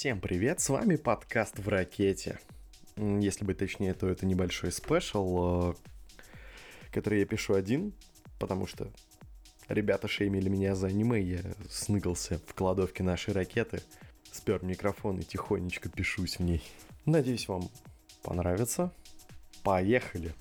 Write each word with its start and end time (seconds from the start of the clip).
Всем 0.00 0.18
привет, 0.18 0.60
с 0.60 0.70
вами 0.70 0.96
подкаст 0.96 1.58
в 1.58 1.68
ракете. 1.68 2.40
Если 2.96 3.44
быть 3.44 3.58
точнее, 3.58 3.92
то 3.92 4.08
это 4.08 4.24
небольшой 4.24 4.72
спешл, 4.72 5.72
э, 5.72 5.74
который 6.90 7.18
я 7.18 7.26
пишу 7.26 7.52
один, 7.52 7.92
потому 8.38 8.66
что 8.66 8.90
ребята 9.68 10.08
шеймили 10.08 10.48
меня 10.48 10.74
за 10.74 10.86
аниме, 10.86 11.20
я 11.20 11.40
сныкался 11.68 12.40
в 12.46 12.54
кладовке 12.54 13.02
нашей 13.02 13.34
ракеты, 13.34 13.82
спер 14.32 14.64
микрофон 14.64 15.18
и 15.18 15.22
тихонечко 15.22 15.90
пишусь 15.90 16.38
в 16.38 16.42
ней. 16.44 16.62
Надеюсь, 17.04 17.46
вам 17.46 17.68
понравится. 18.22 18.94
Поехали! 19.62 20.32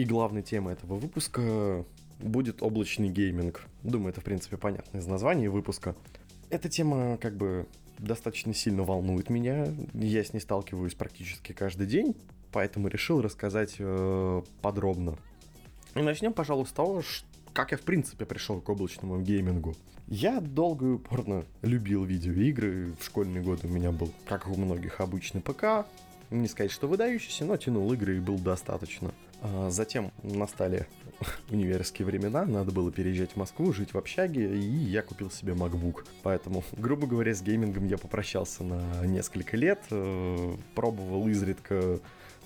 И 0.00 0.06
главной 0.06 0.42
темой 0.42 0.72
этого 0.72 0.94
выпуска 0.94 1.84
будет 2.20 2.62
облачный 2.62 3.10
гейминг. 3.10 3.66
Думаю, 3.82 4.12
это, 4.12 4.22
в 4.22 4.24
принципе, 4.24 4.56
понятно 4.56 4.96
из 4.96 5.06
названия 5.06 5.50
выпуска. 5.50 5.94
Эта 6.48 6.70
тема, 6.70 7.18
как 7.18 7.36
бы, 7.36 7.66
достаточно 7.98 8.54
сильно 8.54 8.82
волнует 8.82 9.28
меня. 9.28 9.66
Я 9.92 10.24
с 10.24 10.32
ней 10.32 10.40
сталкиваюсь 10.40 10.94
практически 10.94 11.52
каждый 11.52 11.86
день, 11.86 12.16
поэтому 12.50 12.88
решил 12.88 13.20
рассказать 13.20 13.74
э, 13.78 14.42
подробно. 14.62 15.18
И 15.94 16.00
начнем, 16.00 16.32
пожалуй, 16.32 16.64
с 16.64 16.72
того, 16.72 17.02
как 17.52 17.72
я, 17.72 17.76
в 17.76 17.82
принципе, 17.82 18.24
пришел 18.24 18.58
к 18.62 18.70
облачному 18.70 19.20
геймингу. 19.20 19.76
Я 20.06 20.40
долго 20.40 20.86
и 20.86 20.90
упорно 20.92 21.44
любил 21.60 22.04
видеоигры. 22.04 22.94
В 22.98 23.04
школьные 23.04 23.42
годы 23.42 23.66
у 23.66 23.70
меня 23.70 23.92
был, 23.92 24.10
как 24.26 24.48
у 24.48 24.56
многих, 24.56 25.02
обычный 25.02 25.42
ПК. 25.42 25.84
Не 26.30 26.48
сказать, 26.48 26.70
что 26.70 26.88
выдающийся, 26.88 27.44
но 27.44 27.58
тянул 27.58 27.92
игры 27.92 28.16
и 28.16 28.20
был 28.20 28.38
достаточно. 28.38 29.12
А 29.42 29.70
затем 29.70 30.12
настали 30.22 30.86
универские 31.50 32.06
времена, 32.06 32.44
надо 32.44 32.72
было 32.72 32.90
переезжать 32.92 33.32
в 33.32 33.36
Москву, 33.36 33.72
жить 33.72 33.94
в 33.94 33.98
общаге, 33.98 34.54
и 34.56 34.60
я 34.60 35.02
купил 35.02 35.30
себе 35.30 35.54
MacBook. 35.54 36.06
Поэтому, 36.22 36.62
грубо 36.72 37.06
говоря, 37.06 37.34
с 37.34 37.42
геймингом 37.42 37.86
я 37.86 37.98
попрощался 37.98 38.64
на 38.64 39.06
несколько 39.06 39.56
лет, 39.56 39.80
э, 39.90 40.56
пробовал 40.74 41.26
изредка 41.28 42.00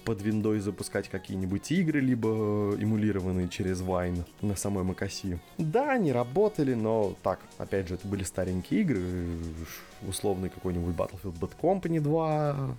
под 0.05 0.21
виндой 0.21 0.61
запускать 0.61 1.09
какие-нибудь 1.09 1.73
игры, 1.73 2.01
либо 2.01 2.77
эмулированные 2.79 3.49
через 3.49 3.81
Wine 3.81 4.25
на 4.43 4.55
самой 4.55 4.85
Макаси. 4.85 5.39
Да, 5.57 5.93
они 5.93 6.13
работали, 6.13 6.75
но 6.75 7.15
так, 7.23 7.41
опять 7.59 7.89
же, 7.89 7.95
это 7.95 8.07
были 8.07 8.23
старенькие 8.23 8.83
игры, 8.83 9.03
условный 10.07 10.51
какой-нибудь 10.51 10.95
Battlefield 10.95 11.39
Bad 11.41 11.53
Company 11.61 12.01
2, 12.01 12.77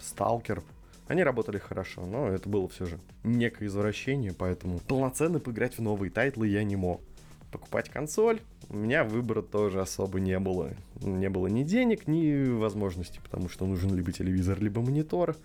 Stalker, 0.00 0.62
они 1.06 1.22
работали 1.22 1.58
хорошо, 1.58 2.06
но 2.06 2.28
это 2.28 2.48
было 2.48 2.68
все 2.68 2.86
же 2.86 2.98
некое 3.22 3.66
извращение, 3.66 4.32
поэтому 4.32 4.78
полноценно 4.78 5.38
поиграть 5.38 5.78
в 5.78 5.82
новые 5.82 6.10
title 6.10 6.42
ы 6.42 6.48
я 6.48 6.64
не 6.64 6.76
мог. 6.76 7.00
Покупать 7.50 7.88
консоль 7.88 8.40
у 8.70 8.76
меня 8.76 9.04
выбора 9.04 9.42
тоже 9.42 9.80
особо 9.80 10.20
не 10.20 10.38
было. 10.38 10.70
Не 11.00 11.28
было 11.28 11.46
ни 11.46 11.62
денег, 11.62 12.06
ни 12.08 12.48
возможности, 12.48 13.20
потому 13.22 13.48
что 13.48 13.66
нужен 13.66 13.94
либо 13.94 14.12
телевизор, 14.12 14.60
либо 14.60 14.80
монитор. 14.80 15.36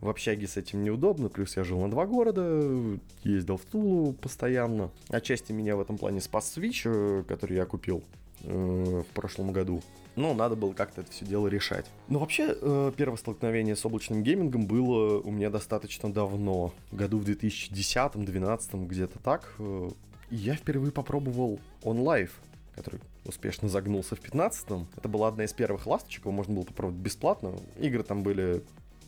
В 0.00 0.08
общаге 0.08 0.46
с 0.46 0.56
этим 0.56 0.84
неудобно, 0.84 1.28
плюс 1.28 1.56
я 1.56 1.64
жил 1.64 1.80
на 1.80 1.90
два 1.90 2.06
города, 2.06 2.98
ездил 3.24 3.56
в 3.56 3.62
Тулу 3.62 4.12
постоянно. 4.12 4.90
Отчасти 5.08 5.52
меня 5.52 5.76
в 5.76 5.80
этом 5.80 5.96
плане 5.96 6.20
спас 6.20 6.52
Switch, 6.56 6.82
э, 6.84 7.22
который 7.26 7.56
я 7.56 7.64
купил 7.64 8.04
э, 8.42 9.02
в 9.08 9.14
прошлом 9.14 9.52
году. 9.52 9.82
Но 10.16 10.34
надо 10.34 10.56
было 10.56 10.72
как-то 10.72 11.02
это 11.02 11.12
все 11.12 11.24
дело 11.24 11.46
решать. 11.46 11.86
Но 12.08 12.18
вообще, 12.18 12.56
э, 12.60 12.92
первое 12.96 13.18
столкновение 13.18 13.76
с 13.76 13.84
облачным 13.84 14.22
геймингом 14.22 14.66
было 14.66 15.20
у 15.20 15.30
меня 15.30 15.50
достаточно 15.50 16.12
давно. 16.12 16.72
Году 16.90 17.18
в 17.18 17.24
2010-2012, 17.28 18.86
где-то 18.86 19.18
так. 19.18 19.54
Э, 19.58 19.90
я 20.30 20.54
впервые 20.54 20.90
попробовал 20.90 21.60
OnLive, 21.82 22.30
который 22.74 23.00
успешно 23.24 23.68
загнулся 23.68 24.16
в 24.16 24.20
15-м. 24.20 24.88
Это 24.96 25.08
была 25.08 25.28
одна 25.28 25.44
из 25.44 25.52
первых 25.52 25.86
ласточек, 25.86 26.22
его 26.24 26.32
можно 26.32 26.54
было 26.54 26.64
попробовать 26.64 27.00
бесплатно. 27.00 27.54
Игры 27.78 28.02
там 28.02 28.22
были... 28.22 28.62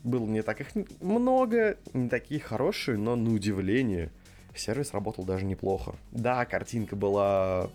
Было 0.05 0.25
не 0.27 0.43
так 0.43 0.61
их 0.61 0.69
много, 1.01 1.77
не 1.93 2.09
такие 2.09 2.41
хорошие, 2.41 2.97
но 2.97 3.17
на 3.17 3.35
удивление 3.35 4.13
сервис 4.55 4.93
работал 4.93 5.25
даже 5.25 5.45
неплохо. 5.45 5.97
Да, 6.13 6.45
картинка 6.45 6.97
была 6.97 7.71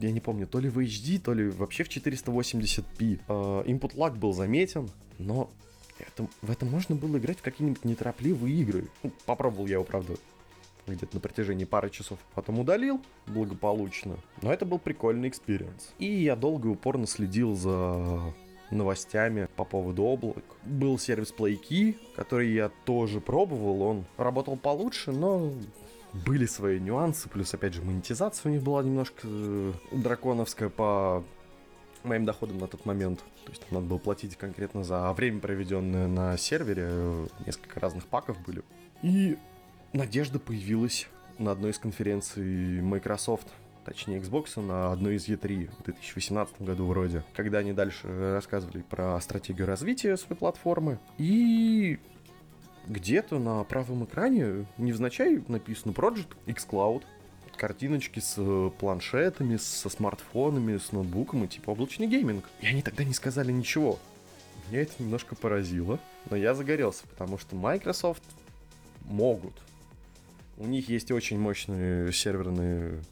я 0.00 0.12
не 0.12 0.20
помню, 0.20 0.46
то 0.46 0.58
ли 0.58 0.68
в 0.68 0.78
HD, 0.78 1.20
то 1.20 1.32
ли 1.32 1.48
вообще 1.48 1.84
в 1.84 1.88
480p. 1.88 3.20
Э, 3.28 3.64
input 3.66 3.94
lag 3.94 4.16
был 4.16 4.32
заметен, 4.32 4.90
но 5.18 5.50
это, 5.98 6.26
в 6.42 6.50
этом 6.50 6.68
можно 6.68 6.94
было 6.94 7.18
играть 7.18 7.38
в 7.38 7.42
какие-нибудь 7.42 7.84
неторопливые 7.84 8.54
игры. 8.56 8.88
Ну, 9.02 9.12
попробовал 9.26 9.66
я 9.66 9.74
его, 9.74 9.84
правда, 9.84 10.14
где-то 10.86 11.14
на 11.14 11.20
протяжении 11.20 11.64
пары 11.64 11.90
часов, 11.90 12.18
потом 12.34 12.60
удалил 12.60 13.00
благополучно. 13.26 14.16
Но 14.42 14.52
это 14.52 14.64
был 14.64 14.78
прикольный 14.78 15.28
experience. 15.28 15.92
И 15.98 16.06
я 16.06 16.36
долго 16.36 16.68
и 16.68 16.72
упорно 16.72 17.06
следил 17.06 17.54
за 17.54 18.32
новостями 18.70 19.48
по 19.56 19.64
поводу 19.64 20.04
облак. 20.04 20.44
Был 20.64 20.98
сервис 20.98 21.34
PlayKey, 21.36 21.96
который 22.14 22.52
я 22.52 22.70
тоже 22.84 23.20
пробовал, 23.20 23.82
он 23.82 24.04
работал 24.16 24.56
получше, 24.56 25.12
но 25.12 25.52
были 26.24 26.46
свои 26.46 26.80
нюансы, 26.80 27.28
плюс, 27.28 27.52
опять 27.54 27.74
же, 27.74 27.82
монетизация 27.82 28.50
у 28.50 28.52
них 28.52 28.62
была 28.62 28.82
немножко 28.82 29.20
э, 29.24 29.72
драконовская 29.92 30.68
по 30.68 31.24
моим 32.04 32.24
доходам 32.24 32.58
на 32.58 32.66
тот 32.66 32.84
момент. 32.84 33.20
То 33.44 33.50
есть 33.50 33.70
надо 33.70 33.86
было 33.86 33.98
платить 33.98 34.36
конкретно 34.36 34.84
за 34.84 35.12
время, 35.12 35.40
проведенное 35.40 36.06
на 36.06 36.36
сервере. 36.36 37.28
Несколько 37.46 37.80
разных 37.80 38.06
паков 38.06 38.36
были. 38.46 38.62
И 39.02 39.38
надежда 39.92 40.38
появилась 40.38 41.08
на 41.38 41.52
одной 41.52 41.70
из 41.70 41.78
конференций 41.78 42.80
Microsoft, 42.80 43.48
точнее 43.84 44.18
Xbox, 44.18 44.60
на 44.60 44.92
одной 44.92 45.16
из 45.16 45.28
E3 45.28 45.70
в 45.78 45.84
2018 45.84 46.62
году 46.62 46.86
вроде, 46.86 47.24
когда 47.34 47.58
они 47.58 47.72
дальше 47.72 48.06
рассказывали 48.34 48.82
про 48.82 49.20
стратегию 49.20 49.66
развития 49.66 50.16
своей 50.16 50.38
платформы. 50.38 50.98
И 51.16 51.98
где-то 52.88 53.38
на 53.38 53.62
правом 53.64 54.04
экране 54.04 54.66
невзначай 54.78 55.42
написано 55.48 55.92
Project 55.92 56.28
xCloud. 56.46 57.02
Картиночки 57.56 58.20
с 58.20 58.34
э, 58.36 58.70
планшетами, 58.78 59.56
со 59.56 59.88
смартфонами, 59.88 60.76
с 60.76 60.92
ноутбуком 60.92 61.44
и 61.44 61.48
типа 61.48 61.70
облачный 61.70 62.06
гейминг. 62.06 62.44
И 62.60 62.66
они 62.66 62.82
тогда 62.82 63.02
не 63.02 63.12
сказали 63.12 63.50
ничего. 63.50 63.98
Меня 64.70 64.82
это 64.82 64.92
немножко 65.00 65.34
поразило, 65.34 65.98
но 66.30 66.36
я 66.36 66.54
загорелся, 66.54 67.04
потому 67.08 67.36
что 67.36 67.56
Microsoft 67.56 68.22
могут. 69.06 69.54
У 70.56 70.66
них 70.66 70.88
есть 70.88 71.10
очень 71.10 71.38
мощные 71.38 72.12
серверные 72.12 73.02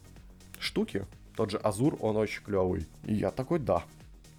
штуки. 0.59 1.05
Тот 1.35 1.51
же 1.51 1.57
Azure, 1.57 1.97
он 1.99 2.15
очень 2.15 2.41
клевый. 2.41 2.85
И 3.03 3.15
я 3.15 3.31
такой, 3.31 3.59
да, 3.59 3.83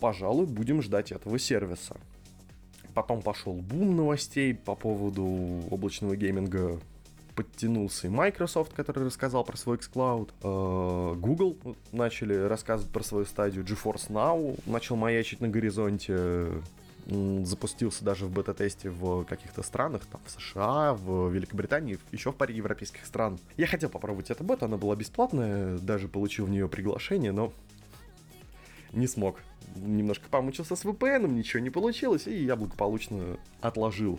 пожалуй, 0.00 0.46
будем 0.46 0.80
ждать 0.80 1.12
этого 1.12 1.38
сервиса. 1.38 1.96
Потом 2.98 3.22
пошел 3.22 3.52
бум 3.52 3.94
новостей 3.94 4.52
по 4.52 4.74
поводу 4.74 5.62
облачного 5.70 6.16
гейминга. 6.16 6.80
Подтянулся 7.36 8.08
и 8.08 8.10
Microsoft, 8.10 8.72
который 8.72 9.04
рассказал 9.04 9.44
про 9.44 9.56
свой 9.56 9.76
xCloud. 9.76 10.30
Э, 10.42 11.14
Google 11.14 11.56
начали 11.92 12.34
рассказывать 12.34 12.92
про 12.92 13.04
свою 13.04 13.24
стадию. 13.24 13.64
GeForce 13.64 14.08
Now 14.08 14.58
начал 14.66 14.96
маячить 14.96 15.40
на 15.40 15.48
горизонте 15.48 16.48
запустился 17.44 18.04
даже 18.04 18.26
в 18.26 18.32
бета-тесте 18.32 18.90
в 18.90 19.24
каких-то 19.24 19.62
странах, 19.62 20.02
там 20.10 20.20
в 20.26 20.30
США, 20.32 20.92
в 20.92 21.30
Великобритании, 21.30 21.98
еще 22.10 22.32
в 22.32 22.34
паре 22.34 22.54
европейских 22.54 23.06
стран. 23.06 23.38
Я 23.56 23.66
хотел 23.66 23.90
попробовать 23.90 24.30
эту 24.30 24.42
бету, 24.42 24.64
она 24.64 24.76
была 24.76 24.96
бесплатная, 24.96 25.78
даже 25.78 26.08
получил 26.08 26.46
в 26.46 26.50
нее 26.50 26.68
приглашение, 26.68 27.30
но 27.30 27.52
не 28.92 29.06
смог 29.06 29.40
немножко 29.76 30.28
помучился 30.28 30.76
с 30.76 30.84
VPN, 30.84 31.28
ничего 31.28 31.60
не 31.60 31.70
получилось, 31.70 32.26
и 32.26 32.44
я 32.44 32.56
благополучно 32.56 33.38
отложил 33.60 34.18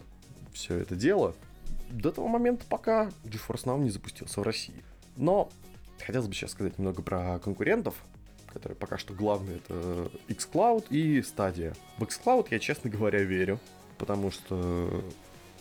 все 0.54 0.78
это 0.78 0.96
дело 0.96 1.36
до 1.90 2.12
того 2.12 2.28
момента, 2.28 2.66
пока 2.70 3.10
GeForce 3.24 3.66
Now 3.66 3.80
не 3.80 3.90
запустился 3.90 4.40
в 4.40 4.44
России. 4.44 4.84
Но 5.18 5.50
хотелось 6.00 6.28
бы 6.28 6.34
сейчас 6.34 6.52
сказать 6.52 6.78
немного 6.78 7.02
про 7.02 7.40
конкурентов, 7.40 7.96
которые 8.48 8.76
пока 8.76 8.98
что 8.98 9.14
главные, 9.14 9.58
это 9.58 10.10
xCloud 10.28 10.86
и 10.90 11.20
Stadia. 11.20 11.76
В 11.98 12.04
xCloud 12.04 12.48
я, 12.52 12.60
честно 12.60 12.90
говоря, 12.90 13.20
верю, 13.24 13.60
потому 13.98 14.32
что 14.32 15.04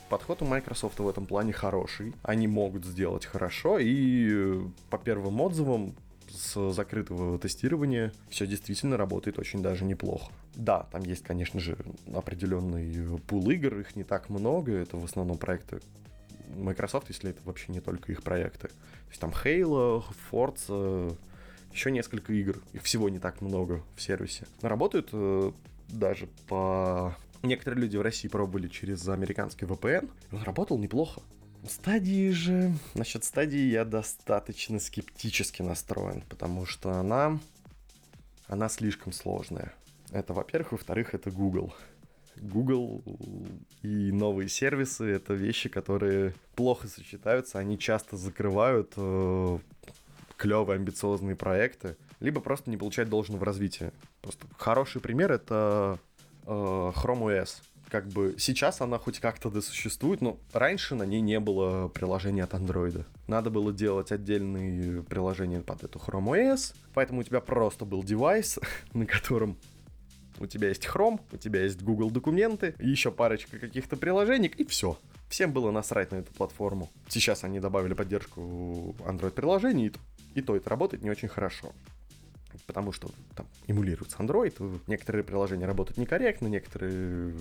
подход 0.09 0.43
у 0.43 0.47
Microsoft 0.47 0.99
в 0.99 1.09
этом 1.09 1.27
плане 1.27 1.53
хороший. 1.53 2.15
Они 2.23 2.47
могут 2.47 2.85
сделать 2.85 3.27
хорошо, 3.27 3.79
и 3.79 4.61
по 4.91 4.99
первым 4.99 5.41
отзывам 5.41 5.95
с 6.31 6.73
закрытого 6.73 7.39
тестирования 7.39 8.13
все 8.29 8.47
действительно 8.47 8.97
работает 8.97 9.39
очень 9.39 9.63
даже 9.63 9.85
неплохо. 9.85 10.33
Да, 10.55 10.87
там 10.91 11.03
есть, 11.03 11.23
конечно 11.23 11.61
же, 11.61 11.77
определенный 12.13 13.19
пул 13.27 13.49
игр, 13.51 13.79
их 13.79 13.97
не 13.97 14.05
так 14.05 14.29
много, 14.29 14.73
это 14.73 14.97
в 14.97 15.05
основном 15.05 15.39
проекты 15.39 15.81
Microsoft, 16.57 17.09
если 17.09 17.31
это 17.31 17.41
вообще 17.45 17.73
не 17.73 17.81
только 17.81 18.13
их 18.13 18.23
проекты. 18.23 18.69
То 18.69 19.09
есть 19.09 19.21
там 19.21 19.31
Halo, 19.31 20.05
Forza, 20.31 21.17
еще 21.73 21.91
несколько 21.91 22.33
игр, 22.33 22.61
их 22.73 22.83
всего 22.83 23.09
не 23.09 23.19
так 23.19 23.41
много 23.41 23.83
в 23.97 24.03
сервисе. 24.03 24.47
Но 24.63 24.69
работают 24.69 25.11
э, 25.13 25.53
даже 25.89 26.29
по... 26.49 27.17
Некоторые 27.43 27.83
люди 27.83 27.97
в 27.97 28.03
России 28.03 28.29
пробовали 28.29 28.69
через 28.69 29.07
американский 29.09 29.65
VPN, 29.65 30.11
он 30.33 30.43
работал 30.43 30.79
неплохо. 30.79 31.23
Стадии 31.69 32.31
же... 32.31 32.73
Насчет 32.95 33.25
стадии 33.25 33.71
я 33.71 33.85
достаточно 33.85 34.81
скептически 34.81 35.63
настроен, 35.63 36.23
потому 36.29 36.67
что 36.67 36.93
она... 36.93 37.39
Она 38.47 38.69
слишком 38.69 39.13
сложная. 39.13 39.73
Это, 40.11 40.33
во-первых. 40.33 40.73
Во-вторых, 40.73 41.15
это 41.15 41.31
Google. 41.31 41.75
Google 42.41 43.03
и 43.83 44.11
новые 44.13 44.49
сервисы— 44.49 45.05
это 45.11 45.35
вещи, 45.35 45.69
которые 45.69 46.35
плохо 46.55 46.89
сочетаются, 46.89 47.59
они 47.59 47.79
часто 47.79 48.17
закрывают 48.17 48.93
э, 48.97 49.59
клевые 50.37 50.77
амбициозные 50.77 51.37
проекты, 51.37 51.97
либо 52.21 52.41
просто 52.41 52.71
не 52.71 52.77
получают 52.77 53.11
должного 53.11 53.45
развития. 53.45 53.93
Просто 54.23 54.47
хороший 54.57 55.01
пример— 55.01 55.33
это 55.33 55.99
э, 56.47 56.49
Chrome 56.49 57.43
OS. 57.43 57.63
Как 57.91 58.07
бы 58.07 58.35
сейчас 58.39 58.83
она 58.83 58.99
хоть 58.99 59.19
как-то 59.19 59.51
досуществует, 59.51 60.21
но 60.21 60.39
раньше 60.53 60.95
на 60.95 61.05
ней 61.05 61.23
не 61.23 61.41
было 61.41 61.89
приложения 61.89 62.45
от 62.45 62.53
Android. 62.53 63.07
Надо 63.27 63.51
было 63.51 63.73
делать 63.73 64.13
отдельные 64.13 65.03
приложения 65.03 65.61
под 65.61 65.85
эту 65.85 65.99
Chrome 65.99 66.55
OS, 66.55 66.75
поэтому 66.93 67.21
у 67.21 67.23
тебя 67.23 67.41
просто 67.41 67.87
был 67.87 68.03
девайс, 68.03 68.59
на 68.93 69.07
котором 69.07 69.57
у 70.39 70.47
тебя 70.47 70.69
есть 70.69 70.85
Chrome, 70.85 71.21
у 71.33 71.37
тебя 71.39 71.63
есть 71.63 71.83
Google 71.83 72.11
документы, 72.11 72.75
еще 72.79 73.11
парочка 73.11 73.59
каких-то 73.59 73.97
приложений, 73.97 74.53
и 74.57 74.65
все. 74.65 74.99
Всем 75.29 75.53
было 75.53 75.71
насрать 75.71 76.11
на 76.13 76.17
эту 76.17 76.33
платформу. 76.33 76.91
Сейчас 77.09 77.43
они 77.43 77.59
добавили 77.59 77.95
поддержку 77.95 78.95
Android-приложений, 79.01 79.95
и 80.35 80.43
то 80.43 80.57
это 80.57 80.69
работает 80.71 81.03
не 81.03 81.11
очень 81.11 81.29
хорошо. 81.29 81.73
Потому 82.67 82.93
что 82.93 83.11
там 83.35 83.47
эмулируется 83.67 84.19
Android, 84.19 84.81
некоторые 84.87 85.25
приложения 85.25 85.67
работают 85.67 85.99
некорректно, 85.99 86.49
некоторые 86.49 87.35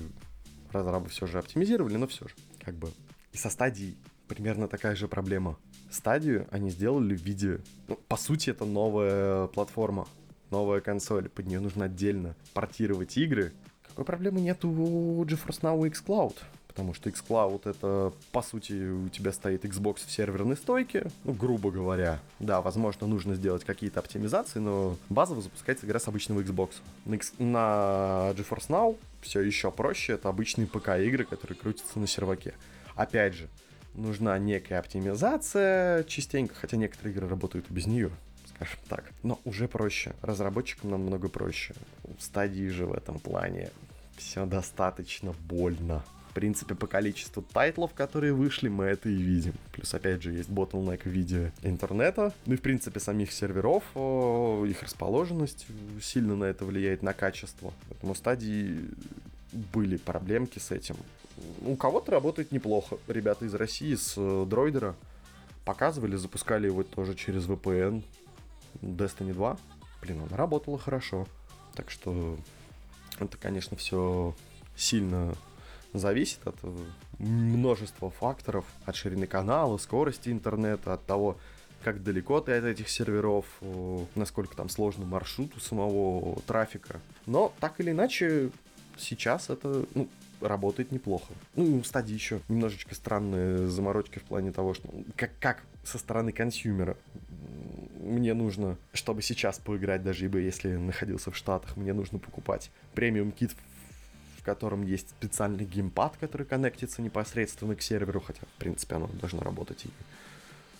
разрабы 0.71 1.09
все 1.09 1.27
же 1.27 1.39
оптимизировали, 1.39 1.97
но 1.97 2.07
все 2.07 2.27
же, 2.27 2.35
как 2.59 2.75
бы. 2.75 2.91
И 3.31 3.37
со 3.37 3.49
стадией 3.49 3.97
примерно 4.27 4.67
такая 4.67 4.95
же 4.95 5.07
проблема. 5.07 5.57
Стадию 5.89 6.47
они 6.51 6.69
сделали 6.69 7.15
в 7.15 7.21
виде... 7.21 7.61
Ну, 7.87 7.97
по 8.07 8.17
сути, 8.17 8.49
это 8.49 8.65
новая 8.65 9.47
платформа 9.47 10.07
новая 10.51 10.81
консоль, 10.81 11.29
под 11.29 11.47
нее 11.47 11.59
нужно 11.59 11.85
отдельно 11.85 12.35
портировать 12.53 13.17
игры. 13.17 13.53
Какой 13.87 14.05
проблемы 14.05 14.41
нет 14.41 14.63
у 14.63 15.23
GeForce 15.23 15.61
Now 15.61 15.85
и 15.85 15.89
xCloud? 15.89 16.35
Потому 16.77 16.93
что 16.93 17.09
xCloud 17.09 17.67
это, 17.67 18.13
по 18.31 18.43
сути, 18.43 18.91
у 18.91 19.09
тебя 19.09 19.31
стоит 19.31 19.65
Xbox 19.65 20.05
в 20.05 20.11
серверной 20.11 20.55
стойке, 20.55 21.07
ну, 21.23 21.33
грубо 21.33 21.71
говоря. 21.71 22.19
Да, 22.37 22.61
возможно, 22.61 23.07
нужно 23.07 23.33
сделать 23.33 23.63
какие-то 23.63 23.99
оптимизации, 23.99 24.59
но 24.59 24.95
базово 25.09 25.41
запускается 25.41 25.87
игра 25.87 25.99
с 25.99 26.07
обычного 26.07 26.41
Xbox. 26.41 26.73
На, 27.05 27.15
X... 27.15 27.33
на 27.39 28.31
GeForce 28.35 28.67
Now 28.69 28.95
все 29.21 29.41
еще 29.41 29.71
проще, 29.71 30.13
это 30.13 30.29
обычные 30.29 30.67
ПК-игры, 30.67 31.25
которые 31.25 31.57
крутятся 31.57 31.97
на 31.97 32.05
серваке. 32.05 32.53
Опять 32.95 33.33
же, 33.33 33.47
нужна 33.95 34.37
некая 34.37 34.77
оптимизация 34.77 36.03
частенько, 36.03 36.53
хотя 36.53 36.77
некоторые 36.77 37.15
игры 37.15 37.27
работают 37.27 37.65
без 37.71 37.87
нее 37.87 38.11
скажем 38.55 38.79
так. 38.87 39.03
Но 39.23 39.39
уже 39.45 39.67
проще. 39.67 40.13
Разработчикам 40.21 40.91
намного 40.91 41.27
проще. 41.27 41.73
В 42.17 42.21
стадии 42.21 42.67
же 42.69 42.85
в 42.85 42.93
этом 42.93 43.19
плане 43.19 43.69
все 44.17 44.45
достаточно 44.45 45.33
больно. 45.47 46.03
Принципе, 46.37 46.75
по 46.75 46.85
количеству 46.85 47.41
тайтлов, 47.41 47.95
которые 47.95 48.31
вышли, 48.31 48.67
мы 48.67 48.85
это 48.85 49.09
и 49.09 49.15
видим. 49.15 49.55
Плюс, 49.71 49.91
опять 49.95 50.21
же, 50.21 50.33
есть 50.33 50.49
bottleneck 50.49 51.01
в 51.01 51.07
виде 51.07 51.51
интернета. 51.63 52.31
Ну 52.45 52.53
и, 52.53 52.57
в 52.57 52.61
принципе, 52.61 52.99
самих 52.99 53.31
серверов, 53.31 53.83
их 53.95 54.83
расположенность 54.83 55.65
сильно 55.99 56.35
на 56.35 56.43
это 56.43 56.63
влияет, 56.63 57.01
на 57.01 57.13
качество. 57.13 57.73
Поэтому 57.89 58.13
стадии 58.13 58.87
были 59.51 59.97
проблемки 59.97 60.59
с 60.59 60.69
этим. 60.69 60.95
У 61.61 61.75
кого-то 61.75 62.11
работает 62.11 62.51
неплохо. 62.51 62.99
Ребята 63.07 63.45
из 63.45 63.55
России 63.55 63.95
с 63.95 64.13
э, 64.15 64.45
дроидера 64.47 64.93
показывали, 65.65 66.17
запускали 66.17 66.67
его 66.67 66.83
тоже 66.83 67.15
через 67.15 67.47
VPN. 67.47 68.03
Destiny 68.83 69.33
2, 69.33 69.57
блин, 70.03 70.21
она 70.21 70.37
работала 70.37 70.77
хорошо. 70.77 71.27
Так 71.73 71.89
что 71.89 72.37
это, 73.17 73.37
конечно, 73.37 73.75
все 73.75 74.35
сильно 74.75 75.33
зависит 75.93 76.45
от 76.45 76.55
э, 76.63 76.77
множества 77.19 78.09
факторов, 78.09 78.65
от 78.85 78.95
ширины 78.95 79.27
канала, 79.27 79.77
скорости 79.77 80.29
интернета, 80.29 80.93
от 80.93 81.05
того, 81.05 81.37
как 81.83 82.03
далеко 82.03 82.41
ты 82.41 82.53
от 82.53 82.65
этих 82.65 82.89
серверов, 82.89 83.45
насколько 84.15 84.55
там 84.55 84.67
сложный 84.67 85.05
маршрут 85.05 85.55
у 85.55 85.59
самого 85.59 86.41
трафика. 86.41 86.99
Но 87.25 87.53
так 87.59 87.79
или 87.79 87.91
иначе, 87.91 88.49
сейчас 88.97 89.49
это 89.49 89.85
ну, 89.93 90.09
работает 90.41 90.91
неплохо. 90.91 91.33
Ну, 91.55 91.83
стадии 91.83 92.13
еще 92.13 92.41
немножечко 92.49 92.95
странные 92.95 93.67
заморочки 93.67 94.19
в 94.19 94.23
плане 94.23 94.51
того, 94.51 94.73
что 94.73 94.89
как, 95.15 95.31
как 95.39 95.63
со 95.83 95.97
стороны 95.97 96.31
консюмера 96.31 96.97
мне 98.07 98.33
нужно, 98.33 98.77
чтобы 98.93 99.21
сейчас 99.21 99.59
поиграть, 99.59 100.03
даже 100.03 100.25
если 100.25 100.75
находился 100.75 101.31
в 101.31 101.37
Штатах, 101.37 101.75
мне 101.75 101.93
нужно 101.93 102.19
покупать 102.19 102.71
премиум 102.93 103.31
кит, 103.31 103.51
котором 104.47 104.81
есть 104.81 105.09
специальный 105.09 105.65
геймпад, 105.65 106.15
который 106.21 106.47
коннектится 106.47 107.01
непосредственно 107.01 107.75
к 107.75 107.81
серверу, 107.81 108.21
хотя, 108.21 108.39
в 108.39 108.59
принципе, 108.59 108.95
оно 108.95 109.07
должно 109.19 109.41
работать 109.41 109.85
и 109.85 109.89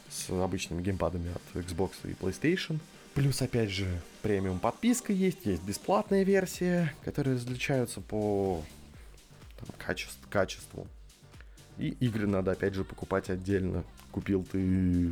с 0.10 0.30
обычными 0.30 0.82
геймпадами 0.82 1.34
от 1.34 1.66
Xbox 1.66 1.92
и 2.06 2.14
PlayStation. 2.14 2.80
Плюс, 3.14 3.42
опять 3.42 3.70
же, 3.70 4.02
премиум 4.22 4.60
подписка 4.60 5.12
есть, 5.12 5.46
есть 5.46 5.64
бесплатная 5.64 6.24
версия, 6.24 6.94
которые 7.04 7.36
различаются 7.36 8.00
по 8.00 8.64
там, 9.60 9.76
качеству, 9.78 10.26
качеству. 10.30 10.88
И 11.78 11.90
игры 12.00 12.26
надо, 12.26 12.52
опять 12.52 12.74
же, 12.74 12.86
покупать 12.86 13.30
отдельно. 13.30 13.84
Купил 14.14 14.46
ты 14.50 15.12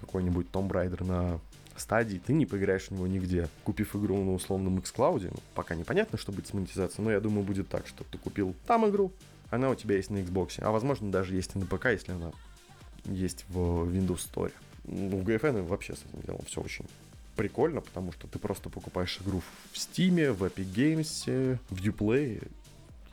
какой-нибудь 0.00 0.48
Tomb 0.52 0.68
Raider 0.70 1.04
на 1.04 1.38
стадии, 1.80 2.20
ты 2.24 2.32
не 2.32 2.46
поиграешь 2.46 2.88
в 2.88 2.90
него 2.92 3.06
нигде. 3.06 3.48
Купив 3.64 3.94
игру 3.96 4.22
на 4.22 4.34
условном 4.34 4.78
xCloud, 4.78 5.30
ну, 5.32 5.40
пока 5.54 5.74
непонятно, 5.74 6.18
что 6.18 6.32
будет 6.32 6.46
с 6.46 6.52
монетизацией, 6.52 7.04
но 7.04 7.12
я 7.12 7.20
думаю, 7.20 7.44
будет 7.44 7.68
так, 7.68 7.86
что 7.86 8.04
ты 8.04 8.18
купил 8.18 8.54
там 8.66 8.88
игру, 8.88 9.12
она 9.50 9.70
у 9.70 9.74
тебя 9.74 9.96
есть 9.96 10.10
на 10.10 10.18
Xbox, 10.18 10.60
а 10.60 10.70
возможно 10.70 11.10
даже 11.10 11.34
есть 11.34 11.52
и 11.54 11.58
на 11.58 11.66
ПК, 11.66 11.86
если 11.86 12.12
она 12.12 12.32
есть 13.04 13.44
в 13.48 13.58
Windows 13.88 14.28
Store. 14.32 14.52
Ну, 14.84 15.18
в 15.18 15.28
GFN 15.28 15.62
вообще 15.66 15.94
с 15.94 16.04
этим 16.04 16.22
делом 16.22 16.44
все 16.46 16.60
очень 16.60 16.86
прикольно, 17.36 17.80
потому 17.80 18.12
что 18.12 18.26
ты 18.26 18.38
просто 18.38 18.70
покупаешь 18.70 19.18
игру 19.22 19.42
в 19.72 19.76
Steam, 19.76 20.32
в 20.32 20.42
Epic 20.44 20.72
Games, 20.74 21.58
в 21.68 21.76
Uplay, 21.76 22.48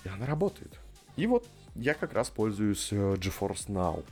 и 0.03 0.09
она 0.09 0.25
работает. 0.25 0.79
И 1.15 1.27
вот 1.27 1.47
я 1.75 1.93
как 1.93 2.13
раз 2.13 2.29
пользуюсь 2.29 2.89
э, 2.91 3.15
GeForce 3.15 3.67
Now. 3.67 4.03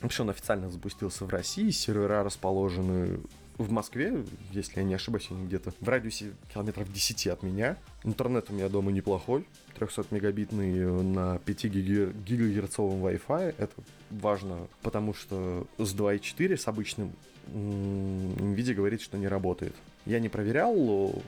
Вообще 0.00 0.22
он 0.22 0.30
официально 0.30 0.70
запустился 0.70 1.24
в 1.24 1.30
России, 1.30 1.70
сервера 1.70 2.22
расположены 2.22 3.20
в 3.58 3.70
Москве, 3.72 4.24
если 4.52 4.78
я 4.78 4.84
не 4.84 4.94
ошибаюсь, 4.94 5.26
они 5.30 5.46
где-то 5.46 5.72
в 5.80 5.88
радиусе 5.88 6.32
километров 6.52 6.90
10 6.92 7.26
от 7.26 7.42
меня. 7.42 7.76
Интернет 8.04 8.50
у 8.50 8.54
меня 8.54 8.68
дома 8.68 8.92
неплохой, 8.92 9.44
300-мегабитный 9.78 11.02
на 11.02 11.38
5 11.40 11.64
гигагерцовом 11.64 13.04
Wi-Fi. 13.04 13.56
Это 13.58 13.74
важно, 14.10 14.68
потому 14.82 15.12
что 15.12 15.66
с 15.76 15.94
2.4 15.94 16.56
с 16.56 16.68
обычным 16.68 17.12
NVIDIA 17.48 18.74
говорит, 18.74 19.00
что 19.00 19.18
не 19.18 19.26
работает. 19.26 19.74
Я 20.06 20.20
не 20.20 20.28
проверял, 20.28 21.20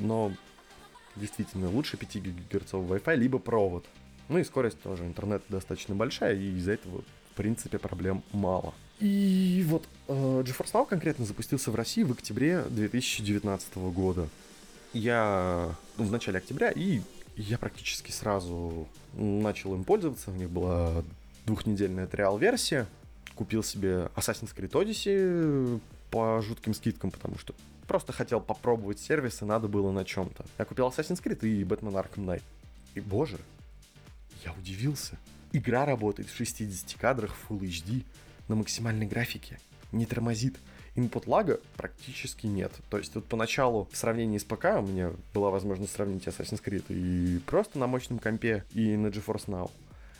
но 0.00 0.32
действительно 1.14 1.70
лучше 1.70 1.96
5 1.96 2.16
гигагерцовый 2.16 2.98
Wi-Fi, 2.98 3.16
либо 3.16 3.38
провод. 3.38 3.86
Ну 4.28 4.38
и 4.38 4.44
скорость 4.44 4.80
тоже 4.82 5.04
интернет 5.04 5.42
достаточно 5.48 5.94
большая, 5.94 6.34
и 6.34 6.56
из-за 6.56 6.72
этого 6.72 7.02
принципе, 7.38 7.78
проблем 7.78 8.24
мало. 8.32 8.74
И 8.98 9.64
вот 9.68 9.86
э, 10.08 10.12
GeForce 10.12 10.72
Now 10.72 10.86
конкретно 10.86 11.24
запустился 11.24 11.70
в 11.70 11.76
России 11.76 12.02
в 12.02 12.10
октябре 12.10 12.64
2019 12.68 13.76
года. 13.76 14.28
Я 14.92 15.70
ну, 15.96 16.04
в 16.04 16.10
начале 16.10 16.38
октября, 16.38 16.72
и 16.72 17.00
я 17.36 17.58
практически 17.58 18.10
сразу 18.10 18.88
начал 19.14 19.74
им 19.74 19.84
пользоваться. 19.84 20.32
У 20.32 20.34
них 20.34 20.50
была 20.50 21.04
двухнедельная 21.46 22.08
триал-версия. 22.08 22.86
Купил 23.36 23.62
себе 23.62 24.10
Assassin's 24.16 24.52
Creed 24.52 24.72
Odyssey 24.72 25.80
по 26.10 26.42
жутким 26.42 26.74
скидкам, 26.74 27.12
потому 27.12 27.38
что 27.38 27.54
просто 27.86 28.12
хотел 28.12 28.40
попробовать 28.40 28.98
сервис, 28.98 29.42
и 29.42 29.44
надо 29.44 29.68
было 29.68 29.92
на 29.92 30.04
чем-то. 30.04 30.44
Я 30.58 30.64
купил 30.64 30.88
Assassin's 30.88 31.22
Creed 31.22 31.46
и 31.46 31.62
Batman 31.62 31.94
Arkham 31.94 32.24
Knight. 32.24 32.42
И, 32.96 33.00
боже, 33.00 33.38
я 34.44 34.52
удивился. 34.54 35.16
Игра 35.52 35.84
работает 35.84 36.28
в 36.28 36.36
60 36.36 36.98
кадрах 37.00 37.34
Full 37.48 37.60
HD 37.60 38.04
на 38.48 38.54
максимальной 38.54 39.06
графике, 39.06 39.58
не 39.92 40.06
тормозит. 40.06 40.58
Input 40.94 41.24
лага 41.26 41.60
практически 41.76 42.46
нет. 42.46 42.72
То 42.90 42.98
есть 42.98 43.14
вот 43.14 43.24
поначалу 43.24 43.88
в 43.92 43.96
сравнении 43.96 44.38
с 44.38 44.44
ПК 44.44 44.64
у 44.78 44.82
меня 44.82 45.12
была 45.32 45.50
возможность 45.50 45.92
сравнить 45.92 46.26
Assassin's 46.26 46.62
Creed 46.62 46.84
и 46.88 47.38
просто 47.40 47.78
на 47.78 47.86
мощном 47.86 48.18
компе, 48.18 48.64
и 48.74 48.96
на 48.96 49.06
GeForce 49.06 49.46
Now. 49.46 49.70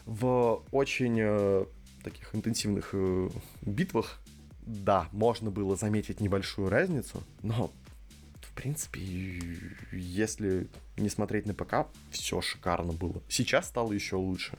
В 0.06 0.62
очень 0.70 1.18
э, 1.18 1.64
таких 2.04 2.32
интенсивных 2.34 2.90
э, 2.92 3.28
битвах, 3.62 4.20
да, 4.62 5.08
можно 5.10 5.50
было 5.50 5.74
заметить 5.74 6.20
небольшую 6.20 6.68
разницу, 6.68 7.22
но 7.42 7.72
в 8.40 8.52
принципе, 8.54 9.00
если 9.92 10.68
не 10.96 11.08
смотреть 11.08 11.46
на 11.46 11.54
ПК, 11.54 11.88
все 12.10 12.40
шикарно 12.40 12.92
было. 12.92 13.20
Сейчас 13.28 13.68
стало 13.68 13.92
еще 13.92 14.16
лучше 14.16 14.56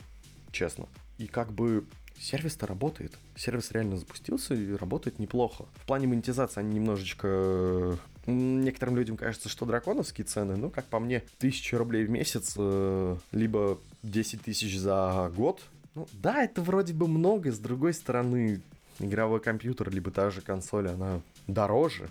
честно. 0.51 0.87
И 1.17 1.27
как 1.27 1.51
бы 1.51 1.85
сервис-то 2.19 2.67
работает. 2.67 3.17
Сервис 3.35 3.71
реально 3.71 3.97
запустился 3.97 4.53
и 4.53 4.73
работает 4.73 5.19
неплохо. 5.19 5.65
В 5.75 5.85
плане 5.85 6.07
монетизации 6.07 6.59
они 6.59 6.75
немножечко... 6.75 7.97
Некоторым 8.25 8.97
людям 8.97 9.17
кажется, 9.17 9.49
что 9.49 9.65
драконовские 9.65 10.25
цены, 10.25 10.55
ну, 10.55 10.69
как 10.69 10.85
по 10.85 10.99
мне, 10.99 11.23
1000 11.37 11.77
рублей 11.77 12.05
в 12.05 12.09
месяц, 12.09 12.53
э, 12.57 13.17
либо 13.31 13.79
10 14.03 14.43
тысяч 14.43 14.77
за 14.77 15.31
год. 15.35 15.63
Ну, 15.95 16.07
да, 16.13 16.43
это 16.43 16.61
вроде 16.61 16.93
бы 16.93 17.07
много, 17.07 17.51
с 17.51 17.57
другой 17.57 17.93
стороны, 17.93 18.61
игровой 18.99 19.39
компьютер, 19.39 19.89
либо 19.89 20.11
та 20.11 20.29
же 20.29 20.41
консоль, 20.41 20.89
она 20.89 21.21
дороже. 21.47 22.09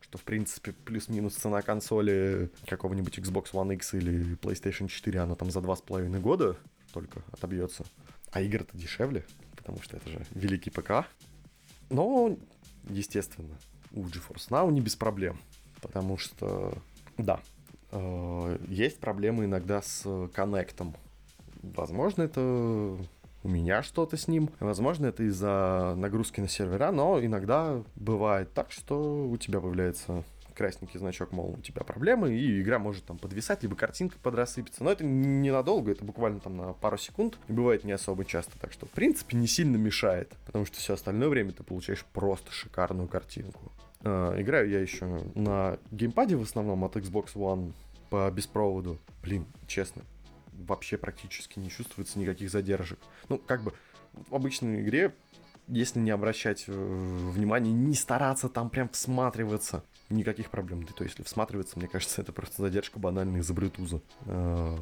Что, 0.00 0.18
в 0.18 0.22
принципе, 0.22 0.72
плюс-минус 0.84 1.34
цена 1.34 1.62
консоли 1.62 2.48
какого-нибудь 2.68 3.18
Xbox 3.18 3.50
One 3.52 3.74
X 3.74 3.94
или 3.94 4.36
PlayStation 4.36 4.86
4, 4.86 5.18
она 5.20 5.34
там 5.34 5.50
за 5.50 5.58
2,5 5.58 6.20
года 6.20 6.56
только 6.92 7.22
отобьется. 7.32 7.84
А 8.30 8.40
игры-то 8.40 8.76
дешевле, 8.76 9.24
потому 9.56 9.80
что 9.82 9.96
это 9.96 10.08
же 10.10 10.26
великий 10.30 10.70
ПК. 10.70 11.06
Но, 11.90 12.36
естественно, 12.88 13.56
у 13.92 14.04
GeForce 14.04 14.48
Now 14.50 14.70
не 14.70 14.80
без 14.80 14.96
проблем. 14.96 15.38
Потому 15.80 16.18
что, 16.18 16.76
да, 17.16 17.40
э, 17.92 18.58
есть 18.68 18.98
проблемы 18.98 19.44
иногда 19.44 19.82
с 19.82 20.28
коннектом. 20.34 20.96
Возможно, 21.62 22.22
это 22.22 22.40
у 22.40 23.48
меня 23.48 23.82
что-то 23.82 24.16
с 24.16 24.28
ним. 24.28 24.50
Возможно, 24.60 25.06
это 25.06 25.22
из-за 25.24 25.94
нагрузки 25.96 26.40
на 26.40 26.48
сервера, 26.48 26.90
но 26.90 27.24
иногда 27.24 27.82
бывает 27.94 28.52
так, 28.52 28.72
что 28.72 29.28
у 29.28 29.36
тебя 29.36 29.60
появляется 29.60 30.24
красненький 30.56 30.98
значок, 30.98 31.32
мол, 31.32 31.56
у 31.58 31.62
тебя 31.62 31.84
проблемы, 31.84 32.34
и 32.34 32.60
игра 32.60 32.78
может 32.78 33.04
там 33.04 33.18
подвисать, 33.18 33.62
либо 33.62 33.76
картинка 33.76 34.18
подрассыпется. 34.22 34.82
Но 34.82 34.90
это 34.90 35.04
ненадолго, 35.04 35.92
это 35.92 36.04
буквально 36.04 36.40
там 36.40 36.56
на 36.56 36.72
пару 36.72 36.98
секунд, 36.98 37.38
и 37.48 37.52
бывает 37.52 37.84
не 37.84 37.92
особо 37.92 38.24
часто. 38.24 38.58
Так 38.58 38.72
что, 38.72 38.86
в 38.86 38.90
принципе, 38.90 39.36
не 39.36 39.46
сильно 39.46 39.76
мешает, 39.76 40.34
потому 40.46 40.64
что 40.64 40.78
все 40.78 40.94
остальное 40.94 41.28
время 41.28 41.52
ты 41.52 41.62
получаешь 41.62 42.04
просто 42.04 42.50
шикарную 42.50 43.08
картинку. 43.08 43.72
Э, 44.02 44.34
играю 44.38 44.68
я 44.68 44.80
еще 44.80 45.06
на 45.34 45.78
геймпаде 45.90 46.36
в 46.36 46.42
основном 46.42 46.84
от 46.84 46.96
Xbox 46.96 47.34
One 47.34 47.72
по 48.10 48.30
беспроводу. 48.30 48.98
Блин, 49.22 49.46
честно, 49.66 50.02
вообще 50.52 50.96
практически 50.96 51.58
не 51.58 51.70
чувствуется 51.70 52.18
никаких 52.18 52.50
задержек. 52.50 52.98
Ну, 53.28 53.38
как 53.38 53.62
бы 53.62 53.72
в 54.28 54.34
обычной 54.34 54.80
игре, 54.80 55.12
если 55.68 55.98
не 56.00 56.10
обращать 56.10 56.64
э, 56.68 56.72
внимания, 56.72 57.72
не 57.72 57.94
стараться 57.94 58.48
там 58.48 58.70
прям 58.70 58.88
всматриваться, 58.88 59.84
никаких 60.10 60.50
проблем. 60.50 60.84
То 60.86 61.04
если 61.04 61.22
всматриваться, 61.22 61.78
мне 61.78 61.88
кажется, 61.88 62.22
это 62.22 62.32
просто 62.32 62.62
задержка 62.62 62.98
банальная 62.98 63.40
из-за 63.40 63.54
брютуза. 63.54 64.00
Э, 64.26 64.76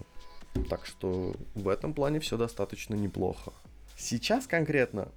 так 0.68 0.86
что 0.86 1.34
в 1.54 1.68
этом 1.68 1.94
плане 1.94 2.20
все 2.20 2.36
достаточно 2.36 2.94
неплохо. 2.94 3.52
Сейчас 3.96 4.46
конкретно 4.46 5.08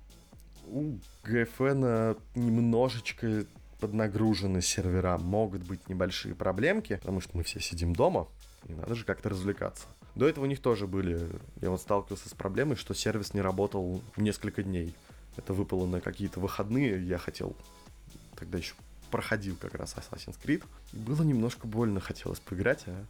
у 0.68 0.98
GFN 1.24 2.20
немножечко 2.36 3.46
поднагружены 3.80 4.62
сервера, 4.62 5.18
могут 5.18 5.64
быть 5.64 5.88
небольшие 5.88 6.36
проблемки, 6.36 6.98
потому 6.98 7.22
что 7.22 7.38
мы 7.38 7.44
все 7.44 7.60
сидим 7.60 7.94
дома, 7.94 8.28
и 8.68 8.74
надо 8.74 8.96
же 8.96 9.06
как-то 9.06 9.30
развлекаться. 9.30 9.86
До 10.16 10.28
этого 10.28 10.46
у 10.46 10.48
них 10.48 10.60
тоже 10.62 10.88
были, 10.88 11.30
я 11.62 11.70
вот 11.70 11.80
сталкивался 11.80 12.28
с 12.28 12.34
проблемой, 12.34 12.76
что 12.76 12.96
сервис 12.96 13.36
не 13.36 13.42
работал 13.42 14.02
несколько 14.16 14.64
дней. 14.64 14.96
Это 15.38 15.54
выпало 15.54 15.86
на 15.86 16.02
какие-то 16.02 16.40
выходные, 16.40 17.06
я 17.06 17.18
хотел, 17.18 17.56
тогда 18.36 18.58
еще 18.58 18.74
проходил 19.12 19.56
как 19.56 19.76
раз 19.76 19.96
Assassin's 19.96 20.38
Creed. 20.44 20.64
Было 20.92 21.24
немножко 21.24 21.68
больно, 21.68 22.00
хотелось 22.00 22.40
поиграть, 22.40 22.84
а 22.88 23.06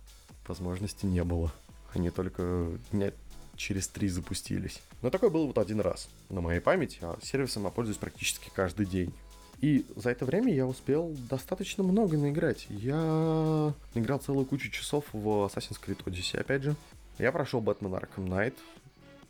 возможности 0.47 1.05
не 1.05 1.23
было. 1.23 1.51
Они 1.93 2.09
только 2.09 2.77
дня 2.91 3.11
через 3.55 3.87
три 3.87 4.07
запустились. 4.07 4.81
Но 5.01 5.09
такое 5.09 5.29
было 5.29 5.47
вот 5.47 5.57
один 5.57 5.81
раз 5.81 6.09
на 6.29 6.41
моей 6.41 6.59
памяти, 6.59 6.99
а 7.01 7.17
сервисом 7.21 7.63
я 7.63 7.69
пользуюсь 7.69 7.97
практически 7.97 8.51
каждый 8.53 8.85
день. 8.85 9.13
И 9.59 9.85
за 9.95 10.11
это 10.11 10.25
время 10.25 10.53
я 10.53 10.67
успел 10.67 11.15
достаточно 11.29 11.83
много 11.83 12.15
наиграть. 12.17 12.67
Я 12.69 13.73
играл 13.95 14.19
целую 14.19 14.45
кучу 14.45 14.69
часов 14.69 15.05
в 15.11 15.27
Assassin's 15.27 15.79
Creed 15.83 16.03
Odyssey, 16.03 16.39
опять 16.39 16.61
же. 16.61 16.75
Я 17.17 17.31
прошел 17.31 17.61
Batman 17.61 17.99
Arkham 17.99 18.27
Knight 18.27 18.53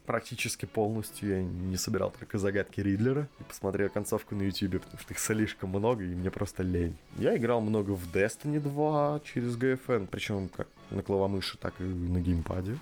практически 0.07 0.65
полностью. 0.65 1.29
Я 1.29 1.43
не 1.43 1.77
собирал 1.77 2.11
только 2.17 2.39
загадки 2.39 2.79
Ридлера 2.79 3.27
и 3.39 3.43
посмотрел 3.43 3.89
концовку 3.89 4.35
на 4.35 4.43
YouTube, 4.43 4.81
потому 4.81 4.99
что 4.99 5.13
их 5.13 5.19
слишком 5.19 5.69
много, 5.69 6.03
и 6.03 6.15
мне 6.15 6.31
просто 6.31 6.63
лень. 6.63 6.97
Я 7.17 7.37
играл 7.37 7.61
много 7.61 7.91
в 7.91 8.11
Destiny 8.11 8.59
2 8.59 9.21
через 9.25 9.55
GFN, 9.57 10.07
причем 10.07 10.47
как 10.49 10.67
на 10.89 11.03
клавомыши, 11.03 11.57
так 11.57 11.79
и 11.79 11.83
на 11.83 12.21
геймпаде. 12.21 12.77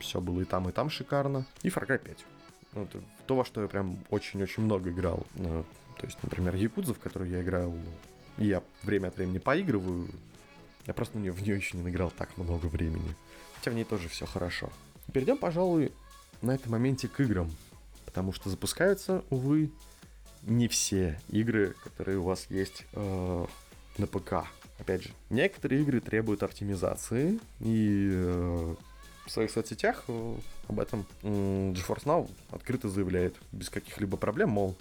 Все 0.00 0.20
было 0.20 0.40
и 0.40 0.44
там, 0.44 0.68
и 0.68 0.72
там 0.72 0.90
шикарно. 0.90 1.44
И 1.62 1.68
Far 1.68 1.86
Cry 1.86 1.98
5. 1.98 2.24
Ну, 2.72 2.84
это 2.84 3.00
то, 3.26 3.36
во 3.36 3.44
что 3.44 3.62
я 3.62 3.68
прям 3.68 3.98
очень-очень 4.08 4.62
много 4.62 4.90
играл. 4.90 5.26
Ну, 5.34 5.64
то 5.98 6.06
есть, 6.06 6.18
например, 6.22 6.54
Якудза, 6.54 6.94
в 6.94 6.98
которую 6.98 7.30
я 7.30 7.42
играл, 7.42 7.74
я 8.38 8.62
время 8.82 9.08
от 9.08 9.16
времени 9.16 9.38
поигрываю. 9.38 10.08
Я 10.86 10.94
просто 10.94 11.18
в 11.18 11.20
нее, 11.20 11.32
в 11.32 11.42
нее 11.42 11.56
еще 11.56 11.76
не 11.76 11.90
играл 11.90 12.10
так 12.10 12.38
много 12.38 12.66
времени. 12.66 13.14
Хотя 13.56 13.70
в 13.70 13.74
ней 13.74 13.84
тоже 13.84 14.08
все 14.08 14.24
хорошо. 14.24 14.70
Перейдем, 15.12 15.36
пожалуй, 15.36 15.92
на 16.42 16.52
этом 16.52 16.72
моменте 16.72 17.08
к 17.08 17.20
играм. 17.20 17.50
Потому 18.04 18.32
что 18.32 18.50
запускаются, 18.50 19.24
увы, 19.30 19.70
не 20.42 20.68
все 20.68 21.20
игры, 21.28 21.74
которые 21.84 22.18
у 22.18 22.22
вас 22.22 22.46
есть 22.50 22.84
э, 22.92 23.46
на 23.98 24.06
ПК. 24.06 24.46
Опять 24.78 25.02
же, 25.02 25.10
некоторые 25.30 25.82
игры 25.82 26.00
требуют 26.00 26.42
оптимизации, 26.42 27.38
и 27.60 28.10
э, 28.12 28.74
в 29.26 29.30
своих 29.30 29.50
соцсетях 29.50 30.04
э, 30.08 30.36
об 30.68 30.80
этом 30.80 31.04
э, 31.22 31.28
GeForce 31.28 32.04
Now 32.04 32.30
открыто 32.50 32.88
заявляет 32.88 33.36
без 33.52 33.68
каких-либо 33.68 34.16
проблем, 34.16 34.50
мол, 34.50 34.76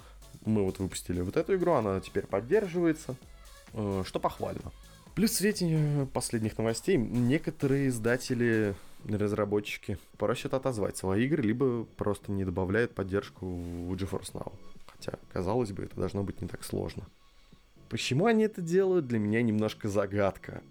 мы 0.45 0.63
вот 0.63 0.79
выпустили 0.79 1.21
вот 1.21 1.35
эту 1.35 1.55
игру, 1.55 1.73
она 1.73 1.99
теперь 1.99 2.25
поддерживается, 2.25 3.15
э, 3.73 4.03
что 4.05 4.19
похвально. 4.19 4.71
Плюс 5.17 5.31
в 5.31 5.37
свете 5.37 6.07
последних 6.13 6.59
новостей 6.59 6.95
некоторые 6.95 7.87
издатели 7.87 8.75
разработчики 9.03 9.97
просят 10.19 10.53
отозвать 10.53 10.95
свои 10.95 11.25
игры, 11.25 11.41
либо 11.41 11.85
просто 11.97 12.31
не 12.31 12.45
добавляют 12.45 12.93
поддержку 12.93 13.47
в 13.47 13.93
GeForce 13.95 14.33
Now. 14.33 14.53
Хотя, 14.85 15.17
казалось 15.33 15.71
бы, 15.71 15.85
это 15.85 15.95
должно 15.95 16.21
быть 16.21 16.39
не 16.39 16.47
так 16.47 16.63
сложно. 16.63 17.07
Почему 17.89 18.27
они 18.27 18.43
это 18.43 18.61
делают, 18.61 19.07
для 19.07 19.17
меня 19.17 19.41
немножко 19.41 19.89
загадка. 19.89 20.61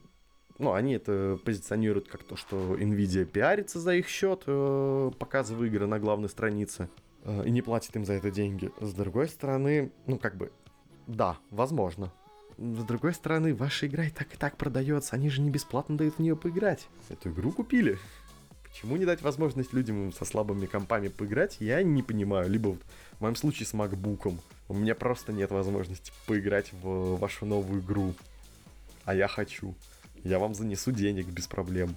Ну, 0.61 0.75
они 0.75 0.93
это 0.93 1.41
позиционируют 1.45 2.07
как 2.07 2.23
то, 2.23 2.37
что 2.37 2.77
Nvidia 2.77 3.25
пиарится 3.25 3.81
за 3.81 3.97
их 3.97 4.07
счет, 4.07 4.45
э, 4.47 5.11
показывая 5.19 5.67
игры 5.67 5.89
на 5.89 5.99
главной 5.99 6.29
странице, 6.29 6.89
э, 7.25 7.49
и 7.49 7.51
не 7.51 7.63
платит 7.63 7.97
им 7.97 8.05
за 8.05 8.13
это 8.13 8.31
деньги. 8.31 8.71
С 8.81 8.93
другой 8.95 9.27
стороны, 9.27 9.91
ну, 10.07 10.21
как 10.21 10.37
бы, 10.37 10.53
да, 11.09 11.37
возможно. 11.51 12.13
С 12.59 12.85
другой 12.85 13.13
стороны, 13.13 13.55
ваша 13.55 13.87
игра 13.87 14.05
и 14.05 14.11
так 14.11 14.33
и 14.35 14.37
так 14.39 14.57
продается, 14.57 15.15
они 15.15 15.29
же 15.29 15.43
не 15.43 15.51
бесплатно 15.51 15.97
дают 15.97 16.15
в 16.17 16.19
нее 16.21 16.37
поиграть. 16.37 16.89
Эту 17.11 17.31
игру 17.31 17.53
купили. 17.53 17.99
Почему 18.63 18.97
не 18.97 19.05
дать 19.05 19.23
возможность 19.23 19.73
людям 19.73 20.13
со 20.13 20.25
слабыми 20.25 20.67
компами 20.67 21.09
поиграть, 21.09 21.59
я 21.61 21.83
не 21.83 22.03
понимаю. 22.03 22.51
Либо 22.51 22.69
вот 22.69 22.83
в 23.19 23.21
моем 23.21 23.37
случае 23.37 23.67
с 23.67 23.75
макбуком. 23.75 24.41
У 24.69 24.75
меня 24.75 24.95
просто 24.95 25.33
нет 25.33 25.51
возможности 25.51 26.13
поиграть 26.27 26.73
в 26.73 27.17
вашу 27.17 27.47
новую 27.47 27.83
игру. 27.83 28.15
А 29.05 29.15
я 29.15 29.29
хочу. 29.29 29.75
Я 30.25 30.39
вам 30.39 30.55
занесу 30.55 30.93
денег 30.93 31.27
без 31.29 31.47
проблем. 31.47 31.95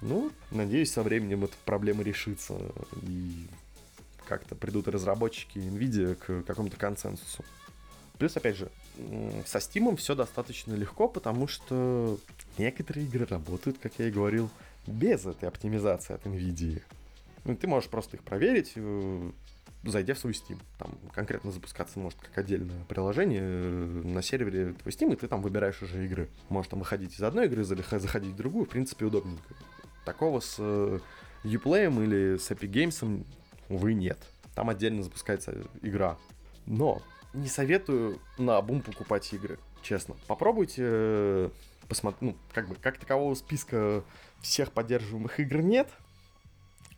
Ну, 0.00 0.30
надеюсь, 0.50 0.92
со 0.92 1.02
временем 1.02 1.44
эта 1.44 1.54
проблема 1.64 2.02
решится. 2.02 2.54
И 3.02 3.46
как-то 4.26 4.54
придут 4.54 4.88
разработчики 4.88 5.58
NVIDIA 5.58 6.14
к 6.14 6.46
какому-то 6.46 6.76
консенсусу. 6.76 7.44
Плюс, 8.18 8.36
опять 8.36 8.56
же, 8.56 8.70
со 9.44 9.58
Steam 9.58 9.96
все 9.96 10.14
достаточно 10.14 10.74
легко, 10.74 11.08
потому 11.08 11.48
что 11.48 12.18
некоторые 12.58 13.06
игры 13.06 13.26
работают, 13.26 13.78
как 13.78 13.92
я 13.98 14.08
и 14.08 14.10
говорил, 14.10 14.50
без 14.86 15.26
этой 15.26 15.48
оптимизации 15.48 16.14
от 16.14 16.24
NVIDIA. 16.24 16.82
Ну, 17.44 17.56
ты 17.56 17.66
можешь 17.66 17.90
просто 17.90 18.16
их 18.16 18.22
проверить, 18.22 18.72
э, 18.76 19.30
зайдя 19.82 20.14
в 20.14 20.18
свой 20.18 20.32
Steam. 20.32 20.58
Там 20.78 20.96
конкретно 21.12 21.50
запускаться 21.50 21.98
может 21.98 22.18
как 22.20 22.38
отдельное 22.38 22.84
приложение 22.84 23.42
э, 23.42 24.02
на 24.04 24.22
сервере 24.22 24.74
твой 24.74 24.92
Steam, 24.92 25.12
и 25.12 25.16
ты 25.16 25.26
там 25.26 25.42
выбираешь 25.42 25.82
уже 25.82 26.04
игры. 26.04 26.28
Можешь 26.48 26.70
там 26.70 26.78
выходить 26.78 27.14
из 27.14 27.22
одной 27.22 27.46
игры, 27.46 27.64
заходить 27.64 28.32
в 28.32 28.36
другую, 28.36 28.66
в 28.66 28.68
принципе, 28.68 29.06
удобненько. 29.06 29.54
Такого 30.04 30.40
с 30.40 30.56
э, 30.58 31.00
Uplay 31.42 31.86
или 32.04 32.36
с 32.38 32.50
Epic 32.50 32.70
Games, 32.70 33.26
увы, 33.68 33.94
нет. 33.94 34.18
Там 34.54 34.70
отдельно 34.70 35.02
запускается 35.02 35.64
игра. 35.82 36.16
Но 36.66 37.02
не 37.34 37.48
советую 37.48 38.18
на 38.38 38.60
бум 38.62 38.80
покупать 38.80 39.32
игры, 39.32 39.58
честно. 39.82 40.16
Попробуйте 40.26 40.82
э, 40.86 41.50
посмотреть, 41.88 42.22
ну, 42.22 42.36
как 42.52 42.68
бы, 42.68 42.76
как 42.76 42.98
такового 42.98 43.34
списка 43.34 44.04
всех 44.40 44.72
поддерживаемых 44.72 45.40
игр 45.40 45.60
нет, 45.60 45.90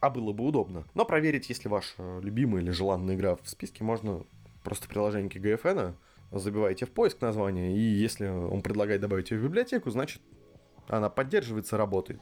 а 0.00 0.10
было 0.10 0.32
бы 0.32 0.44
удобно. 0.44 0.84
Но 0.94 1.04
проверить, 1.04 1.48
если 1.48 1.68
ваша 1.68 2.20
любимая 2.20 2.62
или 2.62 2.70
желанная 2.70 3.16
игра 3.16 3.36
в 3.36 3.48
списке, 3.48 3.82
можно 3.82 4.24
просто 4.62 4.86
в 4.86 4.88
приложении 4.88 5.30
GFN 5.30 5.94
забиваете 6.32 6.86
в 6.86 6.90
поиск 6.90 7.20
название, 7.20 7.76
и 7.76 7.80
если 7.80 8.26
он 8.26 8.62
предлагает 8.62 9.00
добавить 9.00 9.30
ее 9.30 9.38
в 9.38 9.44
библиотеку, 9.44 9.90
значит, 9.90 10.20
она 10.88 11.08
поддерживается, 11.08 11.76
работает. 11.76 12.20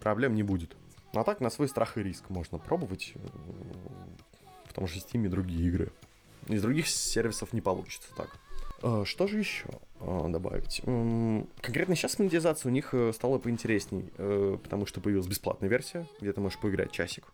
Проблем 0.00 0.34
не 0.34 0.42
будет. 0.42 0.76
А 1.14 1.22
так, 1.22 1.40
на 1.40 1.50
свой 1.50 1.68
страх 1.68 1.96
и 1.96 2.02
риск 2.02 2.28
можно 2.28 2.58
пробовать 2.58 3.14
в 4.66 4.72
том 4.72 4.86
же 4.88 4.98
Steam 4.98 5.24
и 5.26 5.28
другие 5.28 5.68
игры. 5.68 5.92
Из 6.48 6.62
других 6.62 6.88
сервисов 6.88 7.52
не 7.52 7.60
получится 7.60 8.08
так. 8.16 8.28
А, 8.82 9.04
что 9.04 9.26
же 9.26 9.38
еще 9.38 9.66
а, 10.00 10.28
добавить? 10.28 10.82
Конкретно 11.62 11.96
сейчас 11.96 12.18
монетизация 12.18 12.70
у 12.70 12.72
них 12.72 12.92
э, 12.92 13.12
стала 13.14 13.38
поинтересней, 13.38 14.10
э, 14.18 14.58
потому 14.62 14.84
что 14.84 15.00
появилась 15.00 15.26
бесплатная 15.26 15.70
версия, 15.70 16.06
где 16.20 16.32
ты 16.32 16.40
можешь 16.40 16.58
поиграть 16.58 16.92
часик. 16.92 17.24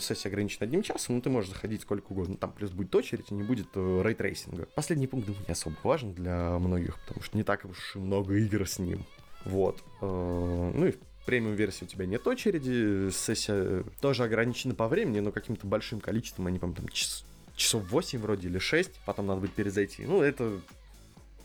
Сессия 0.00 0.28
ограничена 0.28 0.64
одним 0.64 0.82
часом, 0.82 1.16
но 1.16 1.20
ты 1.20 1.30
можешь 1.30 1.50
заходить 1.50 1.82
сколько 1.82 2.12
угодно. 2.12 2.36
Там 2.36 2.52
плюс 2.52 2.70
будет 2.70 2.94
очередь 2.94 3.30
и 3.30 3.34
не 3.34 3.42
будет 3.42 3.68
э, 3.74 4.02
ray 4.04 4.20
tracing 4.20 4.56
а. 4.56 4.66
Последний 4.74 5.06
пункт, 5.06 5.26
думаю, 5.26 5.44
не 5.46 5.52
особо 5.52 5.76
важен 5.82 6.12
для 6.12 6.58
многих, 6.58 6.98
потому 7.06 7.22
что 7.22 7.36
не 7.36 7.42
так 7.42 7.64
уж 7.64 7.96
и 7.96 7.98
много 7.98 8.34
игр 8.34 8.68
с 8.68 8.78
ним. 8.78 9.04
Вот. 9.44 9.82
Ну 10.00 10.86
и 10.86 10.92
премиум 11.24 11.54
версии 11.54 11.84
у 11.84 11.86
тебя 11.86 12.06
нет 12.06 12.26
очереди, 12.26 13.10
сессия 13.10 13.84
тоже 14.00 14.24
ограничена 14.24 14.74
по 14.74 14.88
времени, 14.88 15.20
но 15.20 15.30
каким-то 15.30 15.66
большим 15.66 16.00
количеством, 16.00 16.46
они, 16.46 16.58
по-моему, 16.58 16.76
там 16.76 16.88
час, 16.88 17.24
часов 17.58 17.82
8 17.90 18.20
вроде 18.20 18.48
или 18.48 18.58
6, 18.58 18.90
потом 19.04 19.26
надо 19.26 19.40
будет 19.40 19.52
перезайти. 19.52 20.06
Ну, 20.06 20.22
это 20.22 20.58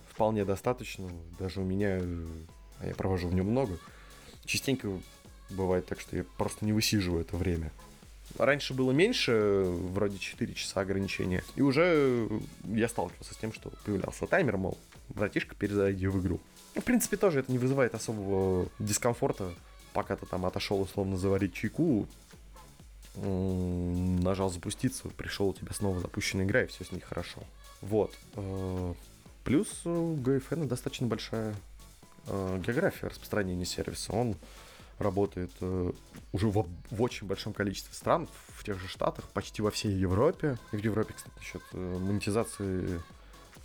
вполне 0.10 0.46
достаточно. 0.46 1.10
Даже 1.40 1.60
у 1.60 1.66
меня, 1.66 2.02
а 2.80 2.88
я 2.88 2.94
провожу 2.96 3.28
в 3.28 3.34
нем 3.34 3.48
много, 3.48 3.78
частенько 4.46 4.90
бывает 5.50 5.86
так, 5.88 6.00
что 6.00 6.16
я 6.16 6.24
просто 6.38 6.66
не 6.66 6.72
высиживаю 6.72 7.22
это 7.22 7.36
время. 7.36 7.72
Раньше 8.38 8.74
было 8.74 8.92
меньше, 8.92 9.64
вроде 9.66 10.18
4 10.18 10.54
часа 10.54 10.82
ограничения, 10.82 11.44
и 11.56 11.62
уже 11.62 12.30
я 12.64 12.88
сталкивался 12.88 13.34
с 13.34 13.38
тем, 13.38 13.52
что 13.52 13.72
появлялся 13.86 14.26
таймер, 14.28 14.58
мол, 14.58 14.78
братишка, 15.10 15.56
перезайди 15.56 16.08
в 16.08 16.22
игру. 16.22 16.40
Ну, 16.76 16.82
в 16.82 16.86
принципе, 16.86 17.18
тоже 17.18 17.40
это 17.40 17.52
не 17.52 17.58
вызывает 17.58 17.94
особого 17.94 18.70
дискомфорта, 18.80 19.54
пока 19.94 20.16
ты 20.16 20.26
там 20.26 20.46
отошел 20.46 20.82
условно 20.82 21.18
заварить 21.18 21.54
чайку, 21.54 22.08
нажал 23.16 24.50
запуститься, 24.50 25.08
пришел 25.10 25.50
у 25.50 25.54
тебя 25.54 25.72
снова 25.74 26.00
запущенная 26.00 26.46
игра, 26.46 26.64
и 26.64 26.68
все 26.68 26.84
с 26.84 26.92
ней 26.92 27.02
хорошо. 27.02 27.42
Вот. 27.82 28.14
Э, 28.36 28.94
плюс 29.44 29.86
у 29.86 30.16
GFN 30.16 30.68
достаточно 30.68 31.08
большая 31.08 31.56
э, 32.28 32.62
география 32.66 33.08
распространения 33.08 33.66
сервиса. 33.66 34.14
Он 34.14 34.36
работает 34.98 35.52
э, 35.62 35.92
уже 36.32 36.48
в, 36.48 36.68
в 36.90 37.02
очень 37.02 37.28
большом 37.28 37.54
количестве 37.54 37.94
стран, 37.94 38.28
в 38.56 38.64
тех 38.64 38.80
же 38.80 38.88
Штатах, 38.88 39.26
почти 39.30 39.62
во 39.62 39.70
всей 39.70 39.92
Европе. 39.92 40.58
И 40.72 40.78
в 40.78 40.84
Европе, 40.84 41.14
кстати, 41.14 41.36
насчет 41.38 41.62
монетизации 41.74 43.02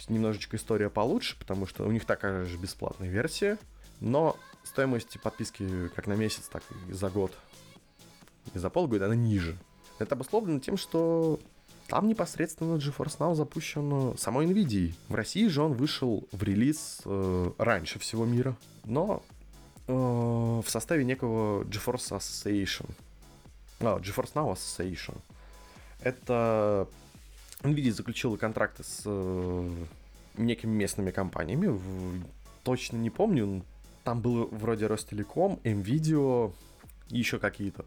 немножечко 0.08 0.56
история 0.56 0.90
получше, 0.90 1.36
потому 1.38 1.66
что 1.66 1.84
у 1.84 1.90
них 1.90 2.04
такая 2.04 2.44
же 2.44 2.56
бесплатная 2.56 3.08
версия, 3.08 3.58
но 4.00 4.36
стоимость 4.62 5.20
подписки 5.20 5.88
как 5.88 6.06
на 6.06 6.12
месяц, 6.12 6.48
так 6.50 6.62
и 6.88 6.92
за 6.92 7.10
год 7.10 7.32
и 8.54 8.58
за 8.58 8.70
полгода 8.70 9.06
она 9.06 9.14
ниже. 9.14 9.56
Это 9.98 10.14
обусловлено 10.14 10.60
тем, 10.60 10.76
что 10.76 11.40
там 11.88 12.06
непосредственно 12.06 12.76
GeForce 12.76 13.18
Now 13.18 13.34
запущен 13.34 14.16
самой 14.18 14.46
NVIDIA. 14.46 14.94
В 15.08 15.14
России 15.14 15.46
же 15.48 15.62
он 15.62 15.72
вышел 15.72 16.28
в 16.32 16.42
релиз 16.42 17.00
э, 17.04 17.50
раньше 17.56 17.98
всего 17.98 18.26
мира, 18.26 18.56
но 18.84 19.22
э, 19.86 19.92
в 19.92 20.66
составе 20.66 21.04
некого 21.04 21.64
GeForce 21.64 22.18
Association. 22.18 22.88
А, 23.80 23.98
GeForce 23.98 24.34
Now 24.34 24.52
Association. 24.52 25.16
Это 26.00 26.86
NVIDIA 27.62 27.90
заключила 27.90 28.36
контракты 28.36 28.84
с 28.84 29.02
э, 29.06 29.70
некими 30.36 30.70
местными 30.70 31.10
компаниями. 31.10 31.68
В, 31.68 32.22
точно 32.64 32.98
не 32.98 33.10
помню. 33.10 33.62
Там 34.04 34.20
было 34.20 34.46
вроде 34.46 34.86
Ростелеком, 34.86 35.58
NVIDIA 35.64 36.52
и 37.08 37.18
еще 37.18 37.38
какие-то. 37.38 37.84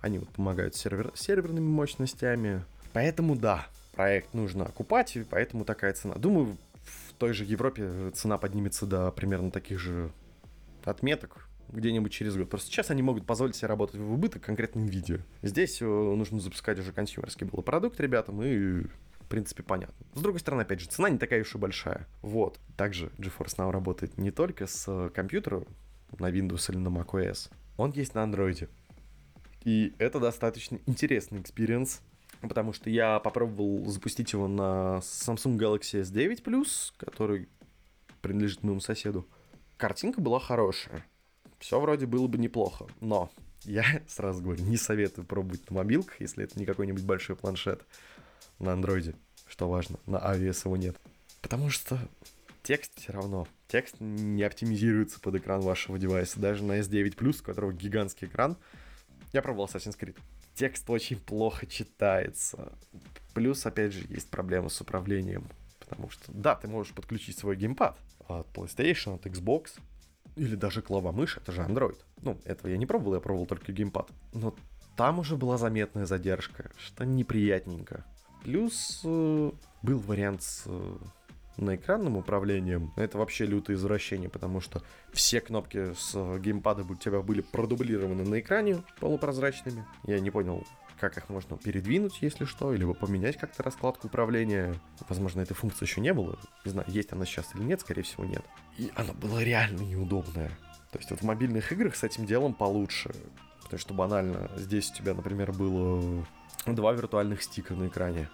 Они 0.00 0.18
вот 0.18 0.28
помогают 0.30 0.74
сервер, 0.74 1.12
серверными 1.14 1.66
мощностями. 1.66 2.64
Поэтому 2.92 3.36
да, 3.36 3.66
проект 3.92 4.32
нужно 4.34 4.64
окупать, 4.64 5.16
и 5.16 5.24
поэтому 5.24 5.64
такая 5.64 5.92
цена. 5.92 6.14
Думаю, 6.14 6.56
в 6.84 7.12
той 7.14 7.32
же 7.32 7.44
Европе 7.44 8.10
цена 8.14 8.38
поднимется 8.38 8.86
до 8.86 9.10
примерно 9.10 9.50
таких 9.50 9.78
же 9.78 10.10
отметок 10.84 11.48
где-нибудь 11.68 12.12
через 12.12 12.36
год. 12.36 12.48
Просто 12.48 12.70
сейчас 12.70 12.90
они 12.90 13.02
могут 13.02 13.26
позволить 13.26 13.56
себе 13.56 13.68
работать 13.68 14.00
в 14.00 14.12
убыток 14.12 14.42
конкретным 14.42 14.86
видео. 14.86 15.18
Здесь 15.42 15.82
э, 15.82 15.84
нужно 15.84 16.40
запускать 16.40 16.78
уже 16.78 16.92
консюмерский 16.92 17.46
был 17.46 17.62
продукт 17.62 18.00
ребятам, 18.00 18.42
и 18.42 18.82
в 18.82 19.26
принципе 19.28 19.62
понятно. 19.62 19.94
С 20.14 20.20
другой 20.20 20.40
стороны, 20.40 20.62
опять 20.62 20.80
же, 20.80 20.88
цена 20.88 21.10
не 21.10 21.18
такая 21.18 21.42
уж 21.42 21.54
и 21.54 21.58
большая. 21.58 22.06
Вот. 22.22 22.58
Также 22.76 23.10
GeForce 23.18 23.56
Now 23.58 23.70
работает 23.70 24.16
не 24.16 24.30
только 24.30 24.66
с 24.66 25.10
компьютера 25.14 25.64
на 26.18 26.30
Windows 26.30 26.70
или 26.70 26.78
на 26.78 26.88
macOS. 26.88 27.50
Он 27.76 27.90
есть 27.90 28.14
на 28.14 28.20
Android. 28.20 28.68
И 29.64 29.94
это 29.98 30.20
достаточно 30.20 30.78
интересный 30.86 31.40
experience, 31.40 32.00
потому 32.40 32.72
что 32.72 32.90
я 32.90 33.18
попробовал 33.18 33.86
запустить 33.86 34.32
его 34.32 34.48
на 34.48 35.00
Samsung 35.02 35.56
Galaxy 35.56 36.02
S9 36.02 36.42
Plus, 36.42 36.92
который 36.96 37.48
принадлежит 38.20 38.62
моему 38.62 38.80
соседу. 38.80 39.26
Картинка 39.76 40.20
была 40.20 40.40
хорошая. 40.40 41.04
Все 41.58 41.80
вроде 41.80 42.06
было 42.06 42.26
бы 42.26 42.38
неплохо, 42.38 42.86
но 43.00 43.30
я 43.64 43.84
сразу 44.06 44.42
говорю, 44.42 44.62
не 44.64 44.76
советую 44.76 45.26
пробовать 45.26 45.68
на 45.70 45.76
мобилках, 45.76 46.20
если 46.20 46.44
это 46.44 46.58
не 46.58 46.64
какой-нибудь 46.64 47.04
большой 47.04 47.36
планшет 47.36 47.84
на 48.58 48.72
андроиде, 48.72 49.14
что 49.46 49.68
важно, 49.68 49.98
на 50.06 50.16
iOS 50.16 50.62
его 50.64 50.76
нет. 50.76 50.96
Потому 51.40 51.70
что 51.70 51.98
текст 52.62 52.92
все 52.96 53.12
равно, 53.12 53.46
текст 53.68 53.96
не 54.00 54.42
оптимизируется 54.42 55.20
под 55.20 55.36
экран 55.36 55.60
вашего 55.60 55.98
девайса, 55.98 56.40
даже 56.40 56.64
на 56.64 56.78
S9 56.80 57.16
Plus, 57.16 57.40
у 57.40 57.44
которого 57.44 57.72
гигантский 57.72 58.26
экран, 58.26 58.56
я 59.32 59.42
пробовал 59.42 59.66
Assassin's 59.66 59.98
Creed. 59.98 60.16
Текст 60.54 60.88
очень 60.90 61.18
плохо 61.18 61.66
читается. 61.66 62.72
Плюс, 63.34 63.64
опять 63.66 63.92
же, 63.92 64.06
есть 64.08 64.30
проблемы 64.30 64.70
с 64.70 64.80
управлением. 64.80 65.48
Потому 65.78 66.10
что, 66.10 66.32
да, 66.32 66.54
ты 66.54 66.68
можешь 66.68 66.92
подключить 66.92 67.38
свой 67.38 67.56
геймпад 67.56 67.98
от 68.26 68.46
PlayStation, 68.48 69.14
от 69.14 69.26
Xbox, 69.26 69.78
или 70.36 70.54
даже 70.54 70.82
клавомышь, 70.82 71.36
это 71.36 71.52
же 71.52 71.62
Android. 71.62 71.98
Ну, 72.22 72.38
этого 72.44 72.70
я 72.70 72.76
не 72.76 72.86
пробовал, 72.86 73.14
я 73.14 73.20
пробовал 73.20 73.46
только 73.46 73.72
геймпад. 73.72 74.10
Но 74.32 74.54
там 74.96 75.18
уже 75.18 75.36
была 75.36 75.58
заметная 75.58 76.06
задержка, 76.06 76.70
что 76.76 77.04
неприятненько. 77.04 78.04
Плюс 78.42 79.00
э, 79.04 79.50
был 79.82 79.98
вариант 80.00 80.42
с 80.42 80.64
э, 80.66 80.96
на 81.58 81.76
экранным 81.76 82.16
управлением, 82.16 82.92
это 82.96 83.18
вообще 83.18 83.46
лютое 83.46 83.76
извращение, 83.76 84.28
потому 84.28 84.60
что 84.60 84.82
все 85.12 85.40
кнопки 85.40 85.92
с 85.94 86.38
геймпада 86.38 86.84
у 86.84 86.94
тебя 86.94 87.20
были 87.20 87.40
продублированы 87.40 88.24
на 88.24 88.40
экране 88.40 88.82
полупрозрачными. 89.00 89.84
Я 90.04 90.20
не 90.20 90.30
понял, 90.30 90.64
как 90.98 91.16
их 91.16 91.28
можно 91.28 91.56
передвинуть, 91.56 92.22
если 92.22 92.44
что, 92.44 92.72
либо 92.72 92.94
поменять 92.94 93.36
как-то 93.36 93.62
раскладку 93.62 94.06
управления. 94.06 94.74
Возможно, 95.08 95.40
этой 95.40 95.54
функции 95.54 95.84
еще 95.84 96.00
не 96.00 96.12
было. 96.12 96.38
Не 96.64 96.70
знаю, 96.70 96.88
есть 96.90 97.12
она 97.12 97.24
сейчас 97.24 97.54
или 97.54 97.62
нет, 97.62 97.80
скорее 97.80 98.02
всего, 98.02 98.24
нет. 98.24 98.44
И 98.76 98.90
она 98.94 99.12
была 99.12 99.42
реально 99.42 99.82
неудобная. 99.82 100.50
То 100.92 100.98
есть 100.98 101.10
вот 101.10 101.20
в 101.20 101.24
мобильных 101.24 101.72
играх 101.72 101.96
с 101.96 102.04
этим 102.04 102.26
делом 102.26 102.54
получше. 102.54 103.14
Потому 103.62 103.78
что 103.78 103.94
банально, 103.94 104.50
здесь 104.56 104.90
у 104.90 104.94
тебя, 104.94 105.14
например, 105.14 105.52
было 105.52 106.26
два 106.66 106.92
виртуальных 106.92 107.42
стика 107.42 107.74
на 107.74 107.88
экране 107.88 108.28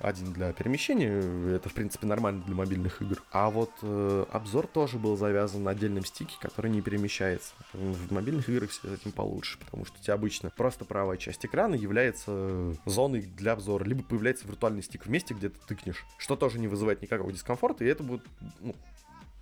один 0.00 0.32
для 0.32 0.52
перемещения, 0.52 1.54
это, 1.54 1.68
в 1.68 1.74
принципе, 1.74 2.06
нормально 2.06 2.42
для 2.44 2.54
мобильных 2.54 3.02
игр. 3.02 3.22
А 3.30 3.50
вот 3.50 3.70
э, 3.82 4.24
обзор 4.30 4.66
тоже 4.66 4.98
был 4.98 5.16
завязан 5.16 5.64
на 5.64 5.70
отдельном 5.70 6.04
стике, 6.04 6.36
который 6.40 6.70
не 6.70 6.82
перемещается. 6.82 7.54
В 7.72 8.12
мобильных 8.12 8.48
играх 8.48 8.72
с 8.72 8.84
этим 8.84 9.12
получше, 9.12 9.58
потому 9.58 9.84
что 9.84 9.98
у 9.98 10.02
тебя 10.02 10.14
обычно 10.14 10.50
просто 10.50 10.84
правая 10.84 11.16
часть 11.16 11.44
экрана 11.44 11.74
является 11.74 12.74
зоной 12.84 13.22
для 13.22 13.52
обзора, 13.52 13.84
либо 13.84 14.02
появляется 14.02 14.46
виртуальный 14.46 14.82
стик 14.82 15.06
в 15.06 15.10
месте, 15.10 15.34
где 15.34 15.48
ты 15.48 15.58
тыкнешь, 15.66 16.04
что 16.18 16.36
тоже 16.36 16.58
не 16.58 16.68
вызывает 16.68 17.02
никакого 17.02 17.32
дискомфорта, 17.32 17.84
и 17.84 17.88
это 17.88 18.02
будет, 18.02 18.22
ну, 18.60 18.74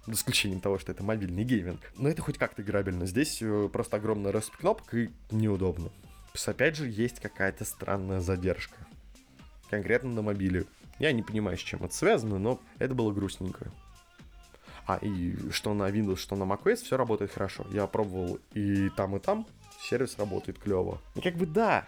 за 0.06 0.12
исключением 0.12 0.60
того, 0.60 0.78
что 0.78 0.92
это 0.92 1.02
мобильный 1.02 1.44
гейминг. 1.44 1.80
Но 1.96 2.08
это 2.08 2.22
хоть 2.22 2.38
как-то 2.38 2.62
играбельно. 2.62 3.06
Здесь 3.06 3.38
э, 3.40 3.68
просто 3.72 3.96
огромная 3.96 4.32
россыпь 4.32 4.56
кнопок 4.56 4.92
и 4.94 5.10
неудобно. 5.30 5.90
Плюс 6.32 6.48
опять 6.48 6.76
же 6.76 6.88
есть 6.88 7.20
какая-то 7.20 7.64
странная 7.64 8.20
задержка 8.20 8.76
конкретно 9.70 10.10
на 10.10 10.22
мобиле. 10.22 10.66
Я 10.98 11.12
не 11.12 11.22
понимаю, 11.22 11.56
с 11.56 11.60
чем 11.60 11.84
это 11.84 11.94
связано, 11.94 12.38
но 12.38 12.60
это 12.78 12.94
было 12.94 13.12
грустненько. 13.12 13.70
А, 14.86 14.98
и 15.00 15.50
что 15.50 15.74
на 15.74 15.88
Windows, 15.88 16.16
что 16.16 16.36
на 16.36 16.44
macOS, 16.44 16.76
все 16.76 16.96
работает 16.96 17.32
хорошо. 17.32 17.66
Я 17.70 17.86
пробовал 17.86 18.38
и 18.52 18.90
там, 18.90 19.16
и 19.16 19.18
там. 19.18 19.46
Сервис 19.80 20.18
работает 20.18 20.58
клево. 20.58 21.00
И 21.14 21.20
как 21.20 21.36
бы 21.36 21.46
да, 21.46 21.84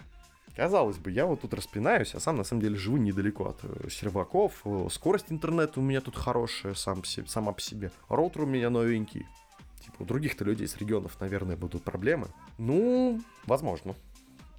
казалось 0.55 0.97
бы, 0.97 1.11
я 1.11 1.27
вот 1.27 1.43
тут 1.43 1.55
распинаюсь, 1.55 2.15
а 2.15 2.21
сам 2.21 2.37
на 2.37 2.45
самом 2.45 2.63
деле 2.63 2.77
живу 2.77 2.97
недалеко 2.97 3.49
от 3.51 3.59
э, 3.63 3.89
серваков. 3.91 4.63
Э, 4.65 4.89
скорость 4.91 5.27
интернета 5.31 5.81
у 5.81 5.83
меня 5.83 6.01
тут 6.01 6.17
хорошая 6.17 6.75
сам 6.75 7.05
сама 7.05 7.53
по 7.53 7.61
себе. 7.61 7.91
Роутер 8.09 8.43
у 8.43 8.47
меня 8.47 8.71
новенький. 8.71 9.27
Типа 9.85 9.97
у 10.03 10.05
других-то 10.05 10.45
людей 10.45 10.67
с 10.67 10.77
регионов, 10.79 11.21
наверное, 11.21 11.57
будут 11.57 11.85
проблемы. 11.85 12.29
Ну, 12.59 13.21
возможно. 13.45 13.95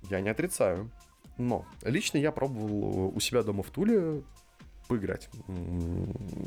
Я 0.10 0.22
не 0.22 0.30
отрицаю. 0.30 0.90
Но 1.38 1.66
лично 1.84 2.18
я 2.18 2.32
пробовал 2.32 3.16
у 3.16 3.20
себя 3.20 3.44
дома 3.44 3.64
в 3.64 3.70
Туле 3.70 4.24
поиграть. 4.88 5.30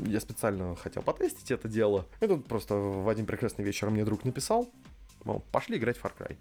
Я 0.07 0.21
специально 0.21 0.75
хотел 0.77 1.03
потестить 1.03 1.51
это 1.51 1.69
дело. 1.69 2.07
И 2.21 2.27
тут 2.27 2.47
просто 2.47 2.75
в 2.75 3.09
один 3.09 3.27
прекрасный 3.27 3.65
вечер 3.65 3.91
мне 3.91 4.05
друг 4.05 4.25
написал, 4.25 4.71
мол, 5.25 5.45
пошли 5.53 5.77
играть 5.77 5.99
в 5.99 6.05
Far 6.05 6.13
Cry. 6.19 6.37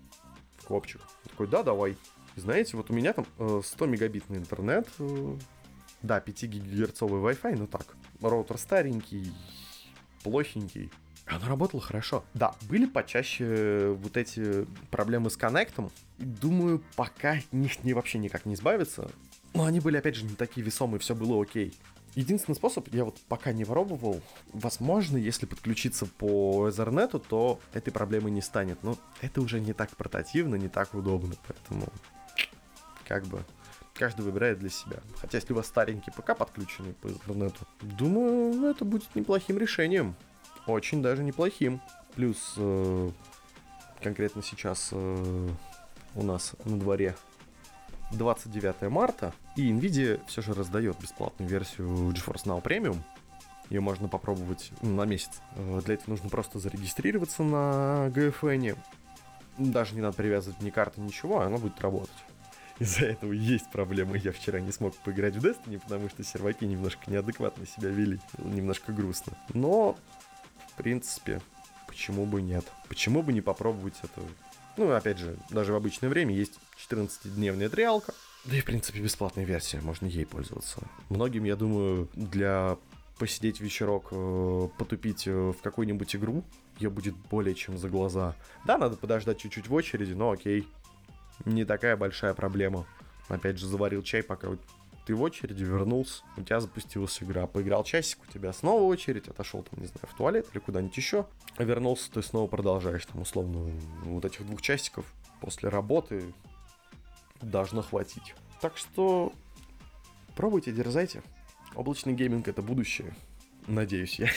В 0.57 0.65
копчик. 0.65 1.01
такой, 1.29 1.47
да, 1.47 1.63
давай. 1.63 1.97
Знаете, 2.35 2.77
вот 2.77 2.89
у 2.89 2.93
меня 2.93 3.13
там 3.13 3.25
100 3.61 3.85
мегабитный 3.85 4.37
интернет, 4.37 4.87
да, 6.01 6.19
5 6.21 6.43
гигагерцовый 6.43 7.21
Wi-Fi, 7.21 7.57
ну 7.57 7.67
так, 7.67 7.97
роутер 8.21 8.57
старенький, 8.57 9.33
плохенький. 10.23 10.91
Оно 11.29 11.47
работало 11.47 11.81
хорошо. 11.81 12.23
Да, 12.33 12.55
были 12.63 12.85
почаще 12.85 13.95
вот 14.01 14.17
эти 14.17 14.65
проблемы 14.89 15.29
с 15.29 15.37
коннектом. 15.37 15.91
Думаю, 16.17 16.83
пока 16.95 17.37
них 17.51 17.83
не, 17.83 17.93
вообще 17.93 18.17
никак 18.17 18.45
не 18.45 18.55
избавиться. 18.55 19.11
Но 19.53 19.65
они 19.65 19.79
были, 19.79 19.97
опять 19.97 20.15
же, 20.15 20.25
не 20.25 20.35
такие 20.35 20.65
весомые, 20.65 20.99
все 20.99 21.15
было 21.15 21.41
окей. 21.41 21.73
Единственный 22.15 22.55
способ, 22.55 22.91
я 22.91 23.05
вот 23.05 23.19
пока 23.27 23.53
не 23.53 23.63
пробовал, 23.63 24.21
возможно, 24.51 25.17
если 25.17 25.45
подключиться 25.45 26.07
по 26.07 26.67
Ethernet, 26.67 27.23
то 27.29 27.59
этой 27.73 27.91
проблемы 27.91 28.31
не 28.31 28.41
станет. 28.41 28.81
Но 28.83 28.97
это 29.21 29.41
уже 29.41 29.59
не 29.59 29.73
так 29.73 29.95
портативно, 29.95 30.55
не 30.55 30.67
так 30.67 30.95
удобно, 30.95 31.35
поэтому 31.47 31.87
как 33.07 33.25
бы 33.27 33.45
каждый 33.93 34.21
выбирает 34.21 34.59
для 34.59 34.69
себя. 34.69 34.97
Хотя 35.17 35.37
если 35.37 35.53
у 35.53 35.57
вас 35.57 35.67
старенький 35.67 36.09
ПК 36.09 36.35
подключенный 36.35 36.93
по 36.93 37.07
Ethernet, 37.07 37.55
думаю, 37.81 38.55
ну, 38.55 38.69
это 38.71 38.83
будет 38.83 39.13
неплохим 39.13 39.59
решением. 39.59 40.15
Очень 40.69 41.01
даже 41.01 41.23
неплохим. 41.23 41.81
Плюс 42.15 42.53
э, 42.57 43.09
конкретно 44.03 44.43
сейчас 44.43 44.89
э, 44.91 45.49
у 46.13 46.23
нас 46.23 46.53
на 46.63 46.77
дворе 46.77 47.15
29 48.11 48.89
марта, 48.91 49.33
и 49.55 49.71
Nvidia 49.71 50.21
все 50.27 50.43
же 50.43 50.53
раздает 50.53 50.99
бесплатную 50.99 51.49
версию 51.49 51.87
GeForce 52.11 52.45
Now 52.45 52.61
Premium. 52.61 52.97
Ее 53.71 53.81
можно 53.81 54.07
попробовать 54.07 54.71
ну, 54.83 54.95
на 54.95 55.05
месяц. 55.05 55.41
Э, 55.55 55.81
для 55.83 55.95
этого 55.95 56.11
нужно 56.11 56.29
просто 56.29 56.59
зарегистрироваться 56.59 57.41
на 57.41 58.09
GFN. 58.09 58.77
Даже 59.57 59.95
не 59.95 60.01
надо 60.01 60.17
привязывать 60.17 60.61
ни 60.61 60.69
карты, 60.69 61.01
ничего, 61.01 61.41
она 61.41 61.57
будет 61.57 61.81
работать. 61.81 62.13
Из-за 62.77 63.05
этого 63.05 63.33
есть 63.33 63.69
проблемы. 63.71 64.17
Я 64.19 64.31
вчера 64.31 64.59
не 64.59 64.71
смог 64.71 64.95
поиграть 64.97 65.35
в 65.35 65.45
Destiny, 65.45 65.79
потому 65.79 66.09
что 66.09 66.23
серваки 66.23 66.65
немножко 66.65 67.09
неадекватно 67.11 67.65
себя 67.65 67.89
вели. 67.89 68.19
Немножко 68.37 68.93
грустно. 68.93 69.33
Но, 69.53 69.97
принципе, 70.79 71.41
почему 71.87 72.25
бы 72.25 72.41
нет? 72.41 72.65
Почему 72.87 73.21
бы 73.21 73.33
не 73.33 73.41
попробовать 73.41 73.95
это 74.01 74.21
ну, 74.77 74.93
опять 74.93 75.17
же, 75.17 75.35
даже 75.49 75.73
в 75.73 75.75
обычное 75.75 76.09
время 76.09 76.33
есть 76.33 76.57
14-дневная 76.89 77.67
триалка. 77.67 78.13
Да 78.45 78.55
и, 78.55 78.61
в 78.61 78.65
принципе, 78.65 79.01
бесплатная 79.01 79.43
версия, 79.43 79.81
можно 79.81 80.05
ей 80.05 80.25
пользоваться. 80.25 80.81
Многим, 81.09 81.43
я 81.43 81.57
думаю, 81.57 82.07
для 82.13 82.77
посидеть 83.17 83.59
вечерок, 83.59 84.07
э, 84.11 84.69
потупить 84.77 85.27
э, 85.27 85.31
в 85.33 85.61
какую-нибудь 85.61 86.15
игру, 86.15 86.45
ее 86.77 86.89
будет 86.89 87.13
более 87.29 87.55
чем 87.55 87.77
за 87.77 87.89
глаза. 87.89 88.35
Да, 88.65 88.77
надо 88.77 88.95
подождать 88.95 89.39
чуть-чуть 89.39 89.67
в 89.67 89.73
очереди, 89.73 90.13
но 90.13 90.31
окей. 90.31 90.65
Не 91.43 91.65
такая 91.65 91.97
большая 91.97 92.33
проблема. 92.33 92.85
Опять 93.27 93.57
же, 93.57 93.67
заварил 93.67 94.01
чай, 94.01 94.23
пока 94.23 94.47
ты 95.09 95.15
в 95.15 95.23
очереди 95.23 95.63
вернулся, 95.63 96.21
у 96.37 96.43
тебя 96.43 96.59
запустилась 96.59 97.23
игра, 97.23 97.47
поиграл 97.47 97.83
часик, 97.83 98.19
у 98.27 98.31
тебя 98.31 98.53
снова 98.53 98.83
очередь, 98.83 99.27
отошел 99.27 99.63
там, 99.63 99.79
не 99.79 99.87
знаю, 99.87 100.07
в 100.07 100.15
туалет 100.15 100.47
или 100.51 100.59
куда-нибудь 100.59 100.95
еще, 100.95 101.25
вернулся, 101.57 102.11
ты 102.11 102.21
снова 102.21 102.45
продолжаешь, 102.45 103.07
там, 103.07 103.23
условно, 103.23 103.71
вот 104.03 104.23
этих 104.23 104.45
двух 104.45 104.61
часиков 104.61 105.11
после 105.41 105.69
работы 105.69 106.31
должно 107.41 107.81
хватить. 107.81 108.35
Так 108.61 108.77
что 108.77 109.33
пробуйте, 110.35 110.71
дерзайте. 110.71 111.23
Облачный 111.73 112.13
гейминг— 112.13 112.47
это 112.47 112.61
будущее. 112.61 113.15
Надеюсь 113.65 114.19
я. 114.19 114.29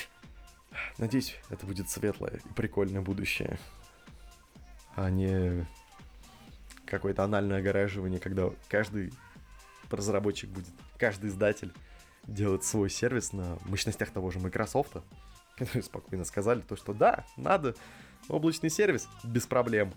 Надеюсь, 0.96 1.37
это 1.50 1.66
будет 1.66 1.90
светлое 1.90 2.40
и 2.42 2.52
прикольное 2.54 3.02
будущее. 3.02 3.58
А 4.96 5.11
не 5.11 5.66
какое-то 6.87 7.24
анальное 7.24 7.58
огораживание, 7.58 8.18
когда 8.18 8.48
каждый 8.70 9.12
разработчик 9.96 10.50
будет, 10.50 10.68
каждый 10.98 11.31
издатель 11.31 11.72
делать 12.26 12.64
свой 12.64 12.90
сервис 12.90 13.33
на 13.33 13.59
мощностях 13.64 14.11
того 14.11 14.31
же 14.31 14.38
Microsoft, 14.38 14.96
которые 15.57 15.83
спокойно 15.83 16.24
сказали 16.24 16.61
то, 16.61 16.76
что 16.76 16.92
да, 16.92 17.24
надо 17.37 17.74
облачный 18.28 18.70
сервис 18.70 19.09
без 19.24 19.46
проблем. 19.46 19.92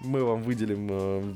Мы 0.00 0.24
вам 0.24 0.42
выделим 0.42 0.88
э, 0.90 1.34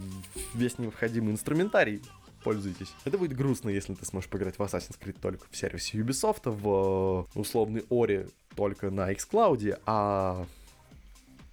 весь 0.55 0.79
необходимый 0.79 1.33
инструментарий, 1.33 2.03
пользуйтесь. 2.43 2.93
Это 3.05 3.17
будет 3.17 3.37
грустно, 3.37 3.71
если 3.71 3.95
ты 3.95 4.05
сможешь 4.05 4.29
поиграть 4.29 4.59
в 4.59 4.63
Assassin's 4.63 4.99
Creed 4.99 5.19
только 5.21 5.47
в 5.51 5.57
сервисе 5.57 5.99
Ubisoft, 5.99 6.51
в 6.51 7.29
э, 7.35 7.39
условный 7.39 7.83
Ori 7.83 8.31
только 8.57 8.91
на 8.91 9.13
xCloud, 9.13 9.81
а 9.87 10.47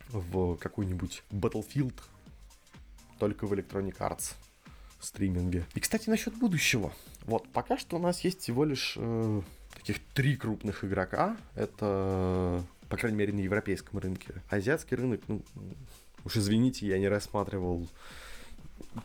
в 0.10 0.56
какой-нибудь 0.58 1.24
Battlefield 1.32 1.94
только 3.20 3.48
в 3.48 3.54
Electronic 3.54 3.98
Arts 3.98 4.34
стриминге. 5.00 5.66
И, 5.74 5.80
кстати, 5.80 6.10
насчет 6.10 6.36
будущего. 6.36 6.92
Вот, 7.26 7.48
пока 7.50 7.78
что 7.78 7.96
у 7.96 8.00
нас 8.00 8.22
есть 8.22 8.42
всего 8.42 8.66
лишь 8.66 8.96
э, 8.98 9.42
таких 9.74 10.00
три 10.14 10.36
крупных 10.36 10.84
игрока. 10.84 11.38
Это, 11.56 12.64
по 12.90 12.98
крайней 12.98 13.18
мере, 13.18 13.34
на 13.34 13.40
европейском 13.40 14.00
рынке. 14.00 14.42
Азиатский 14.50 14.96
рынок, 14.98 15.22
ну, 15.28 15.42
уж 16.24 16.38
извините, 16.38 16.88
я 16.88 17.00
не 17.00 17.08
рассматривал. 17.08 17.88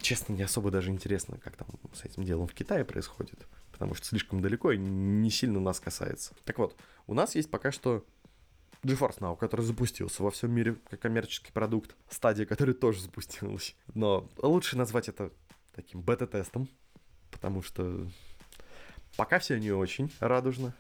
Честно, 0.01 0.35
не 0.35 0.43
особо 0.43 0.71
даже 0.71 0.91
интересно, 0.91 1.39
как 1.39 1.57
там 1.57 1.69
с 1.93 2.05
этим 2.05 2.25
делом 2.25 2.47
в 2.47 2.55
Китае 2.55 2.85
происходит. 2.85 3.47
Потому 3.73 3.95
что 3.95 4.07
слишком 4.07 4.43
далеко 4.43 4.73
и 4.73 4.79
не 4.79 5.31
сильно 5.31 5.61
нас 5.61 5.81
касается. 5.81 6.35
Так 6.45 6.59
вот, 6.59 6.77
у 7.07 7.15
нас 7.15 7.35
есть 7.35 7.51
пока 7.51 7.73
что 7.73 8.05
GeForce 8.83 9.19
Now, 9.19 9.37
который 9.37 9.63
запустился 9.63 10.23
во 10.23 10.31
всем 10.31 10.53
мире 10.53 10.77
как 10.89 11.01
коммерческий 11.01 11.53
продукт. 11.53 11.95
Стадия, 12.09 12.47
которая 12.47 12.75
тоже 12.75 13.03
запустилась. 13.03 13.75
Но 13.95 14.29
лучше 14.39 14.77
назвать 14.77 15.09
это 15.09 15.33
таким 15.81 16.01
бета-тестом, 16.01 16.69
потому 17.31 17.63
что 17.63 18.07
пока 19.17 19.39
все 19.39 19.59
не 19.59 19.73
очень 19.73 20.13
радужно, 20.21 20.75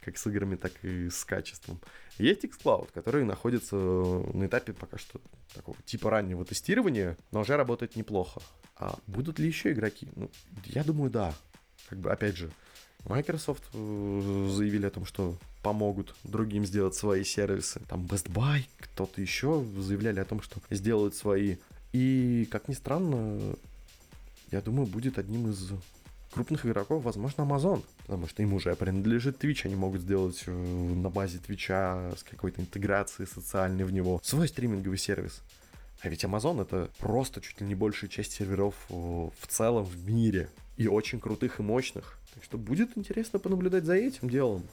как 0.00 0.18
с 0.18 0.26
играми, 0.26 0.56
так 0.56 0.72
и 0.82 1.08
с 1.08 1.24
качеством. 1.24 1.80
Есть 2.18 2.44
xCloud, 2.44 2.90
который 2.92 3.24
находится 3.24 3.76
на 3.76 4.46
этапе 4.46 4.72
пока 4.72 4.98
что 4.98 5.20
такого 5.54 5.76
типа 5.84 6.10
раннего 6.10 6.44
тестирования, 6.44 7.16
но 7.30 7.40
уже 7.40 7.56
работает 7.56 7.96
неплохо. 7.96 8.42
А 8.76 8.98
будут 9.06 9.38
ли 9.38 9.46
еще 9.46 9.72
игроки? 9.72 10.08
Ну, 10.16 10.30
я 10.66 10.82
думаю, 10.82 11.10
да. 11.10 11.34
Как 11.88 11.98
бы, 11.98 12.10
опять 12.10 12.36
же, 12.36 12.50
Microsoft 13.04 13.64
э, 13.74 14.48
заявили 14.50 14.86
о 14.86 14.90
том, 14.90 15.04
что 15.04 15.36
помогут 15.62 16.14
другим 16.24 16.64
сделать 16.64 16.94
свои 16.94 17.22
сервисы. 17.22 17.80
Там 17.88 18.06
Best 18.06 18.28
Buy, 18.30 18.64
кто-то 18.78 19.20
еще 19.20 19.64
заявляли 19.78 20.20
о 20.20 20.24
том, 20.24 20.42
что 20.42 20.60
сделают 20.70 21.14
свои. 21.14 21.56
И, 21.92 22.48
как 22.50 22.68
ни 22.68 22.74
странно, 22.74 23.56
я 24.52 24.60
думаю, 24.60 24.86
будет 24.86 25.18
одним 25.18 25.50
из 25.50 25.72
крупных 26.32 26.66
игроков, 26.66 27.04
возможно, 27.04 27.42
Amazon. 27.42 27.82
Потому 27.98 28.26
что 28.26 28.42
им 28.42 28.54
уже 28.54 28.74
принадлежит 28.74 29.42
Twitch. 29.42 29.66
Они 29.66 29.74
могут 29.74 30.02
сделать 30.02 30.42
э, 30.46 30.52
на 30.52 31.10
базе 31.10 31.38
Твича 31.38 32.12
с 32.16 32.22
какой-то 32.22 32.60
интеграцией 32.60 33.28
социальной 33.28 33.84
в 33.84 33.92
него 33.92 34.20
свой 34.22 34.48
стриминговый 34.48 34.98
сервис. 34.98 35.42
А 36.00 36.08
ведь 36.08 36.24
Amazon 36.24 36.62
это 36.62 36.90
просто 36.98 37.40
чуть 37.40 37.60
ли 37.60 37.66
не 37.66 37.74
большая 37.74 38.10
часть 38.10 38.32
серверов 38.32 38.74
э, 38.88 38.94
в 38.94 39.46
целом 39.46 39.84
в 39.84 40.08
мире. 40.08 40.48
И 40.76 40.88
очень 40.88 41.20
крутых 41.20 41.60
и 41.60 41.62
мощных. 41.62 42.18
Так 42.34 42.44
что 42.44 42.58
будет 42.58 42.96
интересно 42.96 43.38
понаблюдать 43.38 43.84
за 43.84 43.94
этим 43.94 44.28
делом. 44.28 44.64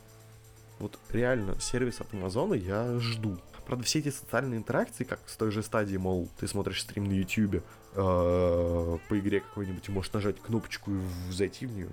Вот 0.79 0.97
реально, 1.11 1.59
сервис 1.59 1.99
от 1.99 2.13
Амазона 2.13 2.53
я 2.53 2.97
жду. 2.99 3.37
Правда, 3.69 3.85
все 3.85 3.99
эти 3.99 4.09
социальные 4.09 4.57
интеракции, 4.57 5.03
как 5.03 5.19
с 5.27 5.37
той 5.37 5.51
же 5.51 5.61
стадии, 5.61 5.95
мол, 5.95 6.27
ты 6.39 6.47
смотришь 6.47 6.81
стрим 6.81 7.03
на 7.03 7.11
YouTube, 7.11 7.57
э, 7.57 7.61
по 7.93 9.19
игре 9.19 9.41
какой-нибудь, 9.41 9.87
можешь 9.89 10.11
нажать 10.11 10.41
кнопочку 10.41 10.89
и 10.89 11.31
зайти 11.31 11.67
в 11.67 11.73
нее. 11.73 11.87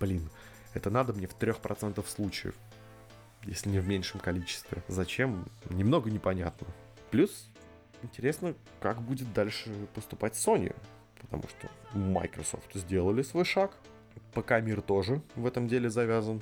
Блин, 0.00 0.30
это 0.72 0.88
надо 0.88 1.12
мне 1.12 1.26
в 1.26 1.36
3% 1.38 2.02
случаев, 2.08 2.54
если 3.42 3.68
не 3.68 3.80
в 3.80 3.86
меньшем 3.86 4.18
количестве. 4.18 4.82
Зачем? 4.88 5.44
Немного 5.68 6.10
непонятно. 6.10 6.66
Плюс 7.10 7.50
интересно, 8.02 8.54
как 8.80 9.02
будет 9.02 9.30
дальше 9.34 9.68
поступать 9.94 10.36
Sony, 10.36 10.74
потому 11.20 11.42
что 11.48 11.68
Microsoft 11.92 12.72
сделали 12.72 13.20
свой 13.20 13.44
шаг, 13.44 13.72
ПК 14.32 14.52
мир 14.62 14.80
тоже 14.80 15.20
в 15.36 15.44
этом 15.44 15.68
деле 15.68 15.90
завязан 15.90 16.40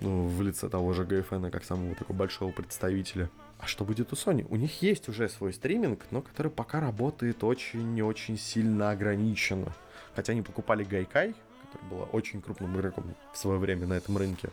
ну, 0.00 0.26
в 0.26 0.42
лице 0.42 0.68
того 0.68 0.92
же 0.92 1.04
GFN, 1.04 1.50
как 1.50 1.64
самого 1.64 1.94
такого 1.94 2.16
большого 2.16 2.52
представителя. 2.52 3.28
А 3.58 3.66
что 3.66 3.84
будет 3.84 4.12
у 4.12 4.16
Sony? 4.16 4.46
У 4.48 4.56
них 4.56 4.80
есть 4.82 5.08
уже 5.08 5.28
свой 5.28 5.52
стриминг, 5.52 6.06
но 6.10 6.22
который 6.22 6.50
пока 6.50 6.80
работает 6.80 7.44
очень-очень 7.44 8.38
сильно 8.38 8.90
ограниченно. 8.90 9.72
Хотя 10.14 10.32
они 10.32 10.42
покупали 10.42 10.84
Гайкай, 10.84 11.34
который 11.62 11.90
была 11.90 12.04
очень 12.04 12.40
крупным 12.40 12.76
игроком 12.76 13.04
в 13.32 13.38
свое 13.38 13.58
время 13.58 13.86
на 13.86 13.94
этом 13.94 14.16
рынке. 14.16 14.48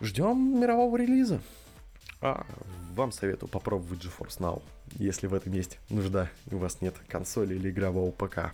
Ждем 0.00 0.60
мирового 0.60 0.96
релиза. 0.96 1.40
А 2.20 2.46
вам 2.94 3.10
советую 3.10 3.48
попробовать 3.48 4.04
GeForce 4.04 4.38
Now, 4.38 4.62
если 4.92 5.26
в 5.26 5.34
этом 5.34 5.52
есть 5.52 5.78
нужда, 5.88 6.30
и 6.50 6.54
у 6.54 6.58
вас 6.58 6.80
нет 6.80 6.94
консоли 7.08 7.54
или 7.54 7.70
игрового 7.70 8.12
ПК. 8.12 8.52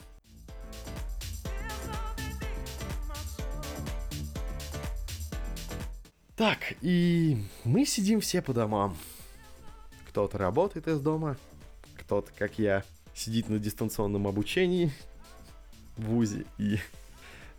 Так, 6.38 6.74
и 6.82 7.36
мы 7.64 7.84
сидим 7.84 8.20
все 8.20 8.40
по 8.40 8.54
домам. 8.54 8.96
Кто-то 10.08 10.38
работает 10.38 10.86
из 10.86 11.00
дома, 11.00 11.36
кто-то, 11.96 12.30
как 12.38 12.60
я, 12.60 12.84
сидит 13.12 13.48
на 13.48 13.58
дистанционном 13.58 14.28
обучении 14.28 14.92
в 15.96 16.04
ВУЗе 16.04 16.46
и 16.56 16.78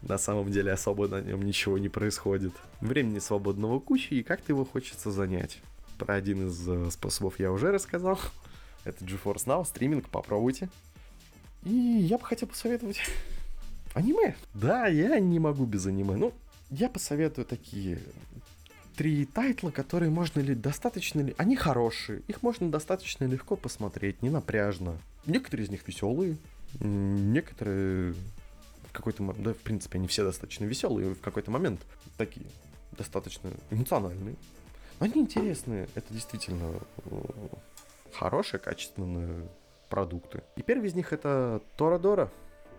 на 0.02 0.18
самом 0.18 0.50
деле 0.50 0.72
особо 0.72 1.10
на 1.10 1.20
нем 1.20 1.42
ничего 1.42 1.78
не 1.78 1.90
происходит. 1.90 2.54
Времени 2.80 3.20
свободного 3.20 3.82
куча, 3.82 4.16
и 4.16 4.24
как-то 4.24 4.54
его 4.54 4.64
хочется 4.64 5.12
занять. 5.12 5.60
Про 5.98 6.14
один 6.14 6.48
из 6.48 6.66
э, 6.66 6.90
способов 6.90 7.38
я 7.38 7.52
уже 7.52 7.74
рассказал. 7.74 8.18
Это 8.86 9.04
GeForce 9.04 9.46
Now, 9.46 9.66
стриминг, 9.66 10.08
попробуйте. 10.08 10.70
И 11.66 11.74
я 11.74 12.18
бы 12.18 12.24
хотел 12.24 12.48
посоветовать 12.48 13.02
аниме. 13.94 14.38
Да, 14.54 14.88
я 14.88 15.20
не 15.20 15.40
могу 15.40 15.66
без 15.66 15.86
аниме. 15.86 16.16
Ну, 16.16 16.34
я 16.70 16.88
посоветую 16.88 17.44
такие 17.46 18.00
три 19.00 19.24
тайтла, 19.24 19.72
которые 19.72 20.10
можно 20.10 20.42
ли 20.42 20.54
достаточно 20.54 21.22
ли... 21.22 21.34
Они 21.38 21.56
хорошие, 21.56 22.20
их 22.28 22.44
можно 22.44 22.70
достаточно 22.70 23.24
легко 23.24 23.56
посмотреть, 23.56 24.22
не 24.22 24.30
напряжно. 24.30 24.98
Некоторые 25.26 25.68
из 25.68 25.70
них 25.70 25.88
веселые, 25.88 26.36
некоторые 26.82 28.12
в 28.12 28.92
какой-то 28.92 29.24
момент, 29.24 29.42
да, 29.46 29.54
в 29.54 29.60
принципе, 29.60 30.00
они 30.00 30.10
все 30.10 30.26
достаточно 30.26 30.66
веселые, 30.66 31.16
в 31.16 31.22
какой-то 31.22 31.50
момент 31.50 31.80
такие 32.18 32.46
достаточно 32.98 33.50
эмоциональные. 33.72 34.36
Они 35.00 35.22
интересные, 35.22 35.88
это 35.96 36.14
действительно 36.14 36.74
э, 37.06 37.22
хорошие, 38.12 38.60
качественные 38.60 39.48
продукты. 39.88 40.44
И 40.58 40.62
первый 40.62 40.90
из 40.90 40.94
них 40.94 41.14
это 41.14 41.62
Торадора. 41.78 42.30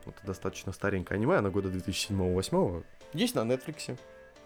Это 0.04 0.26
достаточно 0.26 0.72
старенькое 0.72 1.16
аниме, 1.16 1.36
оно 1.36 1.50
года 1.50 1.70
2007-2008. 1.70 2.84
Есть 3.14 3.34
на 3.36 3.40
Netflix. 3.40 3.96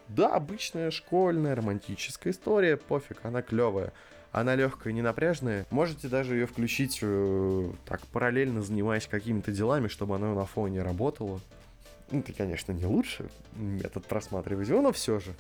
Да, 0.09 0.35
обычная 0.35 0.91
школьная 0.91 1.55
романтическая 1.55 2.33
история, 2.33 2.77
пофиг, 2.77 3.19
она 3.23 3.43
клевая. 3.43 3.93
Она 4.33 4.57
легкая, 4.57 4.93
не 4.93 5.01
напряжная. 5.01 5.65
Можете 5.71 6.09
даже 6.09 6.35
ее 6.35 6.47
включить 6.47 6.99
э, 7.03 7.71
так 7.87 8.05
параллельно 8.09 8.63
занимаясь 8.63 9.07
какими-то 9.07 9.53
делами, 9.53 9.87
чтобы 9.87 10.17
она 10.17 10.35
на 10.35 10.45
фоне 10.45 10.83
работала. 10.83 11.41
Ну, 12.11 12.19
это, 12.19 12.33
конечно, 12.33 12.73
не 12.73 12.85
лучший 12.85 13.27
метод 13.55 14.05
просматривания, 14.07 14.81
но 14.81 14.93
все 14.93 15.21
же. 15.21 15.35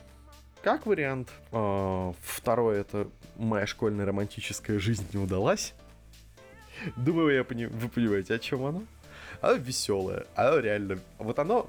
Как 0.62 0.87
вариант. 0.87 1.29
Э, 1.50 2.12
второе 2.22 2.81
это 2.81 3.09
моя 3.37 3.66
школьная 3.66 4.07
романтическая 4.07 4.79
жизнь 4.79 5.07
не 5.12 5.18
удалась. 5.18 5.74
Думаю, 6.96 7.35
я 7.35 7.44
пони... 7.44 7.66
вы 7.66 7.88
понимаете, 7.88 8.35
о 8.35 8.38
чем 8.38 8.64
оно. 8.64 8.85
Оно 9.40 9.55
веселое, 9.55 10.24
оно 10.37 10.61
реально... 10.61 11.00
Вот 11.18 11.38
оно 11.38 11.68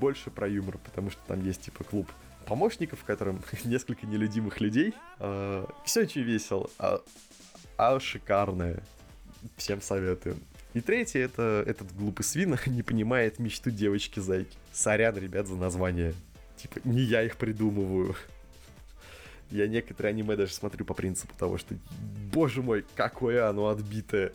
больше 0.00 0.30
про 0.30 0.48
юмор, 0.48 0.78
потому 0.78 1.10
что 1.10 1.20
там 1.28 1.44
есть 1.44 1.62
типа 1.62 1.84
клуб 1.84 2.10
помощников, 2.46 3.00
в 3.00 3.04
котором 3.04 3.42
несколько 3.64 4.06
нелюдимых 4.06 4.60
людей. 4.60 4.94
Э, 5.18 5.66
все 5.84 6.02
очень 6.02 6.22
весело, 6.22 6.70
а, 6.78 7.02
а 7.76 8.00
шикарное. 8.00 8.82
Всем 9.56 9.80
советую. 9.82 10.36
И 10.74 10.80
третье, 10.80 11.20
это 11.20 11.64
этот 11.66 11.94
глупый 11.94 12.24
свин 12.24 12.58
не 12.66 12.82
понимает 12.82 13.38
мечту 13.38 13.70
девочки-зайки. 13.70 14.56
Сорян, 14.72 15.16
ребят, 15.16 15.46
за 15.46 15.56
название. 15.56 16.14
Типа, 16.56 16.80
не 16.84 17.00
я 17.00 17.22
их 17.22 17.36
придумываю. 17.36 18.14
Я 19.50 19.68
некоторые 19.68 20.10
аниме 20.10 20.34
даже 20.34 20.52
смотрю 20.52 20.84
по 20.84 20.92
принципу 20.92 21.32
того, 21.38 21.56
что, 21.56 21.76
боже 22.32 22.62
мой, 22.62 22.84
какое 22.96 23.48
оно 23.48 23.68
отбитое. 23.68 24.32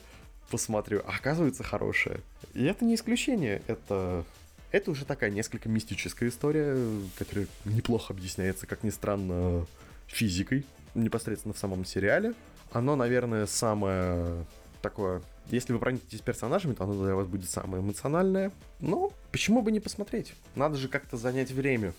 Посмотрю, 0.50 1.02
а 1.06 1.16
оказывается 1.16 1.64
хорошее. 1.64 2.22
И 2.54 2.64
это 2.64 2.86
не 2.86 2.96
исключение, 2.96 3.62
это 3.68 4.24
это 4.72 4.92
уже 4.92 5.06
такая 5.06 5.30
несколько 5.30 5.70
мистическая 5.70 6.30
история, 6.30 6.78
которая 7.18 7.48
неплохо 7.66 8.14
объясняется, 8.14 8.68
как 8.68 8.84
ни 8.84 8.90
странно, 8.90 9.66
физикой, 10.08 10.66
непосредственно 10.96 11.54
в 11.54 11.58
самом 11.58 11.86
сериале. 11.86 12.34
Оно, 12.72 12.96
наверное, 12.96 13.46
самое 13.46 14.46
такое... 14.82 15.22
Если 15.50 15.74
вы 15.74 15.80
проникнетесь 15.80 16.22
персонажами, 16.22 16.74
то 16.74 16.86
оно 16.86 17.04
для 17.04 17.16
вас 17.16 17.28
будет 17.28 17.50
самое 17.50 17.84
эмоциональное. 17.84 18.52
Но 18.80 19.12
почему 19.32 19.62
бы 19.62 19.72
не 19.72 19.80
посмотреть? 19.80 20.34
Надо 20.56 20.78
же 20.78 20.88
как-то 20.88 21.18
занять 21.18 21.52
время. 21.52 21.94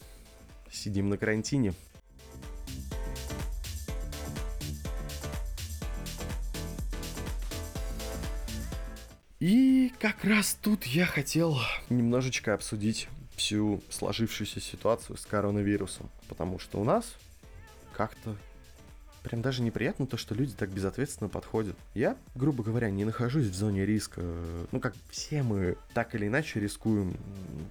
Сидим 0.71 1.11
на 1.11 1.19
карантине. 1.19 1.75
И 9.41 9.72
как 9.99 10.25
раз 10.25 10.57
тут 10.61 10.85
я 10.85 11.07
хотел 11.07 11.59
немножечко 11.89 12.55
обсудить 12.55 13.09
всю 13.37 13.83
сложившуюся 13.89 14.61
ситуацию 14.61 15.17
с 15.17 15.27
коронавирусом. 15.27 16.11
Потому 16.29 16.59
что 16.59 16.81
у 16.81 16.85
нас 16.85 17.15
как-то 17.93 18.37
прям 19.23 19.43
даже 19.43 19.63
неприятно 19.63 20.07
то, 20.07 20.17
что 20.17 20.35
люди 20.35 20.53
так 20.55 20.71
безответственно 20.71 21.29
подходят. 21.29 21.77
Я, 21.95 22.17
грубо 22.35 22.65
говоря, 22.65 22.91
не 22.91 23.05
нахожусь 23.05 23.47
в 23.47 23.55
зоне 23.55 23.87
риска. 23.87 24.21
Ну, 24.73 24.81
как 24.81 24.95
все 25.11 25.43
мы 25.43 25.77
так 25.95 26.15
или 26.15 26.27
иначе 26.27 26.61
рискуем. 26.61 27.17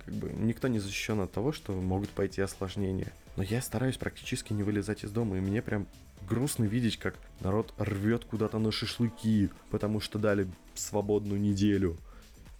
Как 0.06 0.14
бы 0.14 0.32
никто 0.32 0.68
не 0.68 0.80
защищен 0.80 1.20
от 1.20 1.32
того, 1.32 1.52
что 1.52 1.74
могут 1.74 2.10
пойти 2.10 2.42
осложнения. 2.42 3.12
Но 3.36 3.44
я 3.44 3.62
стараюсь 3.62 3.98
практически 3.98 4.54
не 4.54 4.64
вылезать 4.64 5.04
из 5.04 5.12
дома, 5.12 5.38
и 5.38 5.42
мне 5.42 5.62
прям 5.62 5.88
грустно 6.28 6.66
видеть, 6.66 6.98
как 6.98 7.16
народ 7.40 7.74
рвет 7.78 8.26
куда-то 8.26 8.60
на 8.60 8.72
шашлыки, 8.72 9.50
потому 9.70 10.00
что 10.00 10.20
дали 10.20 10.48
свободную 10.76 11.40
неделю, 11.40 11.98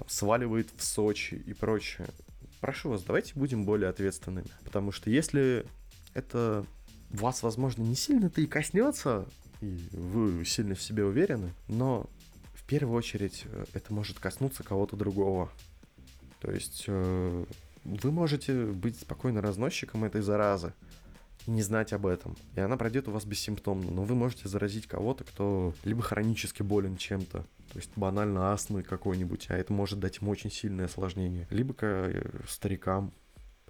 там, 0.02 0.10
сваливает 0.10 0.70
в 0.76 0.84
Сочи 0.84 1.36
и 1.36 1.54
прочее. 1.54 2.08
Прошу 2.60 2.90
вас, 2.90 3.04
давайте 3.04 3.34
будем 3.36 3.66
более 3.66 3.90
ответственными, 3.90 4.48
потому 4.64 4.92
что 4.92 5.10
если 5.10 5.66
это 6.14 6.66
вас, 7.10 7.44
возможно, 7.44 7.84
не 7.84 7.96
сильно-то 7.96 8.42
и 8.42 8.46
коснется, 8.46 9.28
и 9.62 9.80
вы 9.92 10.46
сильно 10.46 10.76
в 10.76 10.82
себе 10.82 11.06
уверены, 11.06 11.54
но 11.68 12.08
в 12.54 12.64
первую 12.64 12.98
очередь 12.98 13.44
э, 13.46 13.66
это 13.74 13.94
может 13.94 14.20
коснуться 14.20 14.64
кого-то 14.64 14.96
другого. 14.96 15.52
То 16.40 16.52
есть 16.52 16.86
э, 16.88 17.46
вы 17.84 18.12
можете 18.12 18.66
быть 18.66 19.00
спокойно 19.00 19.42
разносчиком 19.42 20.04
этой 20.04 20.22
заразы, 20.22 20.74
и 21.48 21.52
не 21.52 21.62
знать 21.62 21.94
об 21.94 22.06
этом. 22.06 22.36
И 22.56 22.60
она 22.60 22.78
пройдет 22.78 23.08
у 23.08 23.12
вас 23.12 23.26
бессимптомно, 23.26 23.92
но 23.92 24.04
вы 24.04 24.16
можете 24.16 24.48
заразить 24.48 24.88
кого-то, 24.88 25.24
кто 25.24 25.74
либо 25.84 26.02
хронически 26.02 26.62
болен 26.62 26.98
чем-то, 26.98 27.40
то 27.40 27.78
есть 27.78 27.92
банально 27.96 28.52
астмой 28.54 28.84
какой-нибудь, 28.84 29.48
а 29.50 29.58
это 29.58 29.74
может 29.74 30.00
дать 30.00 30.18
ему 30.18 30.32
очень 30.32 30.52
сильное 30.52 30.86
осложнение, 30.86 31.48
либо 31.50 31.74
к 31.74 31.84
э, 31.84 32.30
старикам. 32.48 33.12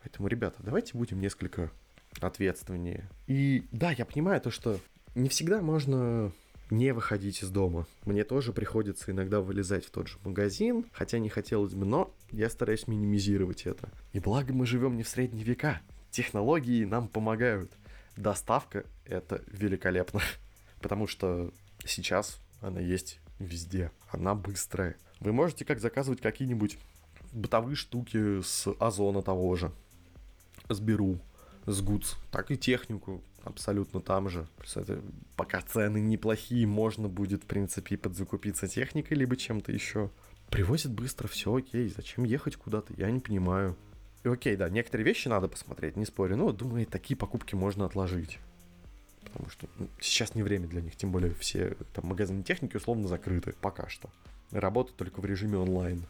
Поэтому, 0.01 0.27
ребята, 0.27 0.57
давайте 0.60 0.97
будем 0.97 1.19
несколько 1.19 1.71
ответственнее. 2.19 3.07
И 3.27 3.63
да, 3.71 3.91
я 3.91 4.05
понимаю 4.05 4.41
то, 4.41 4.51
что 4.51 4.79
не 5.15 5.29
всегда 5.29 5.62
можно 5.62 6.31
не 6.71 6.93
выходить 6.93 7.43
из 7.43 7.49
дома. 7.49 7.86
Мне 8.05 8.23
тоже 8.23 8.53
приходится 8.53 9.12
иногда 9.12 9.41
вылезать 9.41 9.86
в 9.86 9.91
тот 9.91 10.07
же 10.07 10.17
магазин, 10.23 10.86
хотя 10.93 11.19
не 11.19 11.29
хотелось 11.29 11.73
бы, 11.73 11.86
но 11.86 12.13
я 12.31 12.49
стараюсь 12.49 12.88
минимизировать 12.88 13.65
это. 13.65 13.89
И 14.13 14.19
благо 14.19 14.53
мы 14.53 14.65
живем 14.65 14.95
не 14.95 15.03
в 15.03 15.10
средние 15.10 15.43
века, 15.43 15.81
технологии 16.12 16.86
нам 16.86 17.08
помогают. 17.08 17.71
Доставка— 18.15 18.86
это 19.06 19.41
великолепно, 19.47 20.21
потому 20.82 21.08
что 21.08 21.52
сейчас 21.86 22.39
она 22.62 22.80
есть 22.80 23.19
везде, 23.39 23.91
она 24.10 24.36
быстрая. 24.36 24.95
Вы 25.19 25.34
можете 25.34 25.65
как 25.65 25.80
заказывать 25.80 26.21
какие-нибудь 26.21 26.78
бытовые 27.32 27.76
штуки 27.76 28.41
с 28.41 28.67
Озона 28.80 29.21
того 29.21 29.56
же, 29.56 29.71
с 30.69 30.80
Беру, 30.80 31.19
с 31.65 31.82
Гудс, 31.82 32.15
так 32.32 32.52
и 32.52 32.58
технику 32.58 33.24
абсолютно 33.43 34.02
там 34.02 34.30
же. 34.30 34.47
Это, 34.76 35.02
пока 35.36 35.62
цены 35.62 36.00
неплохие, 36.00 36.67
можно 36.67 37.08
будет, 37.08 37.43
в 37.43 37.47
принципе, 37.47 37.97
подзакупиться 37.97 38.67
техникой, 38.67 39.17
либо 39.17 39.36
чем-то 39.36 39.71
еще. 39.71 40.12
Привозят 40.50 40.91
быстро, 40.91 41.28
все 41.28 41.56
окей, 41.56 41.88
зачем 41.89 42.24
ехать 42.24 42.56
куда-то, 42.56 42.93
я 42.97 43.10
не 43.10 43.19
понимаю. 43.19 43.78
И 44.23 44.29
окей, 44.29 44.55
да, 44.55 44.69
некоторые 44.69 45.05
вещи 45.05 45.27
надо 45.27 45.47
посмотреть, 45.47 45.95
не 45.95 46.05
спорю, 46.05 46.38
но 46.38 46.51
думаю, 46.51 46.86
такие 46.86 47.17
покупки 47.17 47.55
можно 47.55 47.86
отложить. 47.86 48.39
Потому 49.23 49.49
что 49.49 49.67
ну, 49.77 49.88
сейчас 49.99 50.36
не 50.36 50.43
время 50.43 50.67
для 50.67 50.81
них, 50.81 50.95
тем 50.95 51.12
более 51.12 51.34
все 51.34 51.75
там 51.93 52.07
магазины 52.07 52.43
техники 52.43 52.77
условно 52.77 53.07
закрыты 53.07 53.53
пока 53.62 53.89
что. 53.89 54.10
Работают 54.51 54.97
только 54.97 55.21
в 55.21 55.25
режиме 55.25 55.57
онлайн. 55.57 56.03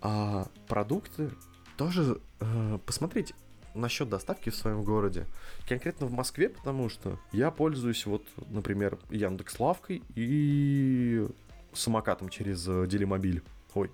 А 0.00 0.46
продукты 0.68 1.30
тоже 1.76 2.20
э, 2.40 2.78
посмотреть 2.86 3.34
насчет 3.74 4.08
доставки 4.08 4.50
в 4.50 4.56
своем 4.56 4.84
городе. 4.84 5.26
Конкретно 5.68 6.06
в 6.06 6.12
Москве, 6.12 6.48
потому 6.48 6.88
что 6.88 7.18
я 7.32 7.50
пользуюсь 7.50 8.06
вот, 8.06 8.24
например, 8.48 8.98
Яндекс 9.10 9.58
Лавкой 9.60 10.02
и 10.14 11.26
самокатом 11.72 12.28
через 12.28 12.64
Делимобиль. 12.64 13.42
Ой, 13.74 13.90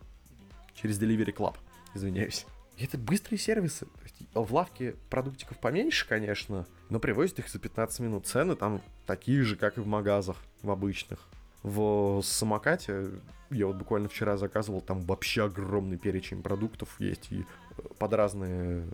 через 0.75 1.01
Delivery 1.01 1.35
Club, 1.35 1.57
извиняюсь. 1.95 2.47
И 2.77 2.85
это 2.85 2.99
быстрые 2.99 3.39
сервисы. 3.39 3.87
В 4.35 4.53
лавке 4.53 4.97
продуктиков 5.11 5.59
поменьше, 5.59 6.09
конечно, 6.09 6.67
но 6.91 6.99
привозят 6.99 7.39
их 7.39 7.49
за 7.49 7.59
15 7.59 8.01
минут. 8.01 8.27
Цены 8.27 8.57
там 8.57 8.83
такие 9.07 9.43
же, 9.43 9.57
как 9.57 9.79
и 9.79 9.81
в 9.81 9.87
магазах, 9.87 10.37
в 10.63 10.71
обычных. 10.71 11.21
В 11.63 12.21
самокате 12.23 13.11
я 13.51 13.67
вот 13.67 13.77
буквально 13.77 14.09
вчера 14.09 14.37
заказывал, 14.37 14.81
там 14.81 15.01
вообще 15.03 15.45
огромный 15.45 15.97
перечень 15.97 16.43
продуктов 16.43 16.97
есть 16.99 17.31
и 17.31 17.41
э, 17.41 17.83
под 17.99 18.13
разные 18.13 18.87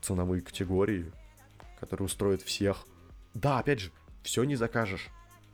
ценовые 0.00 0.42
категории, 0.42 1.12
которые 1.78 2.06
устроят 2.06 2.42
всех. 2.42 2.86
Да, 3.34 3.58
опять 3.58 3.80
же, 3.80 3.90
все 4.22 4.44
не 4.44 4.56
закажешь. 4.56 5.08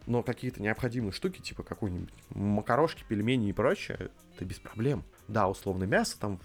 Но 0.07 0.23
какие-то 0.23 0.63
необходимые 0.63 1.13
штуки, 1.13 1.41
типа 1.41 1.65
какой-нибудь 1.65 2.13
макарошки, 2.31 3.05
пельмени 3.09 3.49
и 3.49 3.53
прочее, 3.53 4.11
это 4.35 4.45
без 4.45 4.61
проблем. 4.61 5.03
Да, 5.27 5.49
условно 5.49 5.85
мясо 5.85 6.19
там 6.19 6.39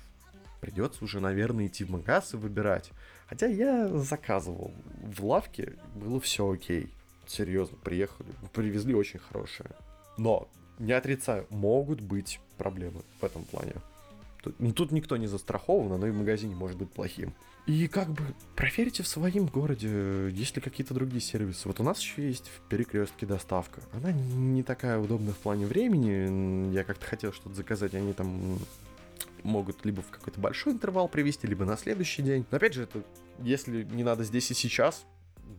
придется 0.62 1.04
уже, 1.04 1.20
наверное, 1.20 1.68
идти 1.68 1.84
в 1.84 1.90
магаз 1.90 2.34
и 2.34 2.38
выбирать. 2.38 2.92
Хотя 3.28 3.48
я 3.48 3.90
заказывал 3.98 4.74
в 5.04 5.26
лавке, 5.26 5.74
было 5.96 6.20
все 6.22 6.50
окей. 6.50 6.94
Серьезно, 7.28 7.78
приехали, 7.84 8.30
привезли 8.54 8.94
очень 8.94 9.20
хорошее. 9.20 9.72
Но, 10.18 10.48
не 10.80 10.94
отрицаю, 10.94 11.48
могут 11.50 12.00
быть 12.02 12.40
проблемы 12.58 13.02
в 13.20 13.26
этом 13.26 13.44
плане. 13.44 13.74
Тут, 14.44 14.60
ну, 14.60 14.74
тут 14.74 14.92
никто 14.92 15.18
не 15.18 15.28
застрахован, 15.28 15.92
оно 15.92 16.08
и 16.08 16.12
в 16.12 16.16
магазине 16.16 16.56
может 16.56 16.78
быть 16.78 16.92
плохим. 16.92 17.34
И 17.68 17.88
как 17.88 18.10
бы 18.10 18.24
проверьте 18.56 19.04
в 19.04 19.08
своем 19.08 19.46
городе, 19.46 20.30
есть 20.32 20.56
ли 20.56 20.62
какие-то 20.62 20.96
другие 20.96 21.22
сервисы. 21.22 21.68
Вот 21.68 21.80
у 21.80 21.84
нас 21.84 22.00
еще 22.00 22.28
есть 22.28 22.50
в 22.50 22.68
перекрестке 22.68 23.28
доставка. 23.28 23.82
Она 23.94 24.12
не 24.12 24.64
такая 24.64 24.98
удобная 24.98 25.34
в 25.34 25.38
плане 25.38 25.68
времени. 25.68 26.74
Я 26.74 26.84
как-то 26.84 27.06
хотел 27.06 27.32
что-то 27.32 27.56
заказать, 27.56 27.94
они 27.94 28.14
там 28.14 28.58
могут 29.44 29.86
либо 29.86 30.02
в 30.02 30.10
какой-то 30.10 30.40
большой 30.40 30.74
интервал 30.74 31.08
привести, 31.08 31.48
либо 31.48 31.66
на 31.66 31.78
следующий 31.78 32.22
день. 32.22 32.46
Но 32.52 32.58
опять 32.58 32.74
же, 32.74 32.84
это 32.84 33.04
если 33.40 33.84
не 33.84 34.04
надо 34.04 34.24
здесь 34.24 34.52
и 34.52 34.54
сейчас, 34.54 35.06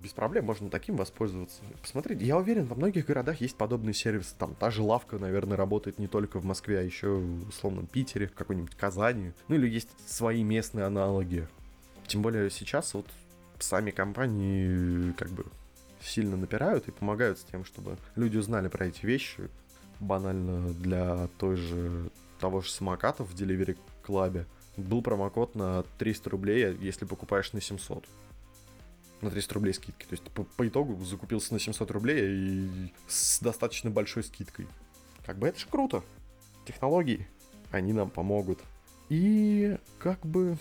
без 0.03 0.12
проблем 0.12 0.47
можно 0.47 0.71
таким 0.71 0.97
воспользоваться. 0.97 1.62
Посмотрите, 1.81 2.25
я 2.25 2.37
уверен, 2.37 2.66
во 2.66 2.75
многих 2.75 3.07
городах 3.07 3.40
есть 3.40 3.57
подобные 3.57 3.95
сервисы. 3.95 4.35
Там 4.38 4.55
та 4.55 4.71
же 4.71 4.83
лавка, 4.83 5.18
наверное, 5.18 5.57
работает 5.57 5.99
не 5.99 6.09
только 6.09 6.40
в 6.40 6.45
Москве, 6.45 6.79
а 6.79 6.83
еще 6.83 7.09
в 7.09 7.49
условном 7.49 7.87
Питере, 7.87 8.27
в 8.27 8.35
какой-нибудь 8.35 8.75
Казани. 8.75 9.33
Ну 9.49 9.55
или 9.55 9.68
есть 9.68 9.90
свои 10.07 10.42
местные 10.42 10.87
аналоги. 10.87 11.47
Тем 12.07 12.23
более 12.23 12.51
сейчас 12.51 12.95
вот 12.95 13.07
сами 13.59 13.90
компании 13.90 15.12
как 15.12 15.31
бы 15.31 15.45
сильно 16.01 16.37
напирают 16.37 16.88
и 16.88 16.90
помогают 16.90 17.38
с 17.38 17.45
тем, 17.45 17.64
чтобы 17.64 17.97
люди 18.16 18.37
узнали 18.37 18.68
про 18.68 18.87
эти 18.87 19.07
вещи. 19.07 19.49
Банально 20.03 20.75
для 20.75 21.29
той 21.38 21.57
же 21.57 22.11
того 22.41 22.61
же 22.61 22.71
самоката 22.71 23.25
в 23.25 23.35
Delivery 23.35 23.79
Club 24.05 24.45
был 24.77 25.01
промокод 25.01 25.55
на 25.55 25.85
300 25.99 26.31
рублей, 26.31 26.77
если 26.81 27.05
покупаешь 27.05 27.53
на 27.53 27.61
700 27.61 28.05
на 29.21 29.31
300 29.31 29.55
рублей 29.55 29.73
скидки. 29.73 30.05
То 30.05 30.12
есть 30.12 30.25
по, 30.25 30.43
по 30.43 30.67
итогу 30.67 31.03
закупился 31.05 31.53
на 31.55 31.61
700 31.61 31.91
рублей 31.93 32.21
и 32.27 32.93
с 33.07 33.38
достаточно 33.38 33.91
большой 33.91 34.25
скидкой. 34.25 34.67
Как 35.25 35.38
бы 35.38 35.47
это 35.47 35.61
же 35.61 35.67
круто. 35.69 36.03
Технологии, 36.67 37.29
они 37.71 37.93
нам 37.93 38.11
помогут. 38.11 38.59
И 39.09 39.79
как 40.01 40.19
бы... 40.27 40.59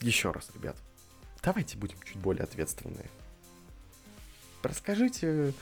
Еще 0.00 0.30
раз, 0.30 0.50
ребят, 0.54 0.76
давайте 1.42 1.78
будем 1.78 1.96
чуть 2.04 2.18
более 2.18 2.44
ответственные. 2.44 3.08
Расскажите 4.62 5.54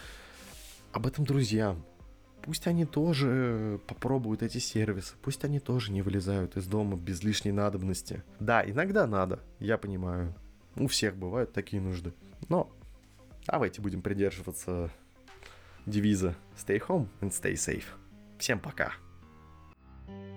об 0.93 1.07
этом 1.07 1.25
друзьям. 1.25 1.83
Пусть 2.47 2.69
они 2.69 2.85
тоже 2.85 3.81
попробуют 3.89 4.41
эти 4.41 4.59
сервисы, 4.59 5.15
пусть 5.21 5.45
они 5.45 5.59
тоже 5.59 5.91
не 5.91 6.01
вылезают 6.01 6.57
из 6.57 6.67
дома 6.67 6.97
без 6.97 7.25
лишней 7.25 7.51
надобности. 7.51 8.23
Да, 8.39 8.65
иногда 8.65 9.09
надо, 9.09 9.41
я 9.59 9.77
понимаю. 9.77 10.33
У 10.77 10.87
всех 10.87 11.17
бывают 11.17 11.53
такие 11.53 11.83
нужды. 11.83 12.15
Но 12.49 12.71
давайте 13.49 13.83
будем 13.83 14.01
придерживаться 14.01 14.91
девиза 15.87 16.37
Stay 16.57 16.81
home 16.87 17.09
and 17.21 17.31
stay 17.31 17.55
safe. 17.55 17.85
Всем 18.39 18.61
пока. 18.61 18.93
thank 20.07 20.21
you 20.21 20.36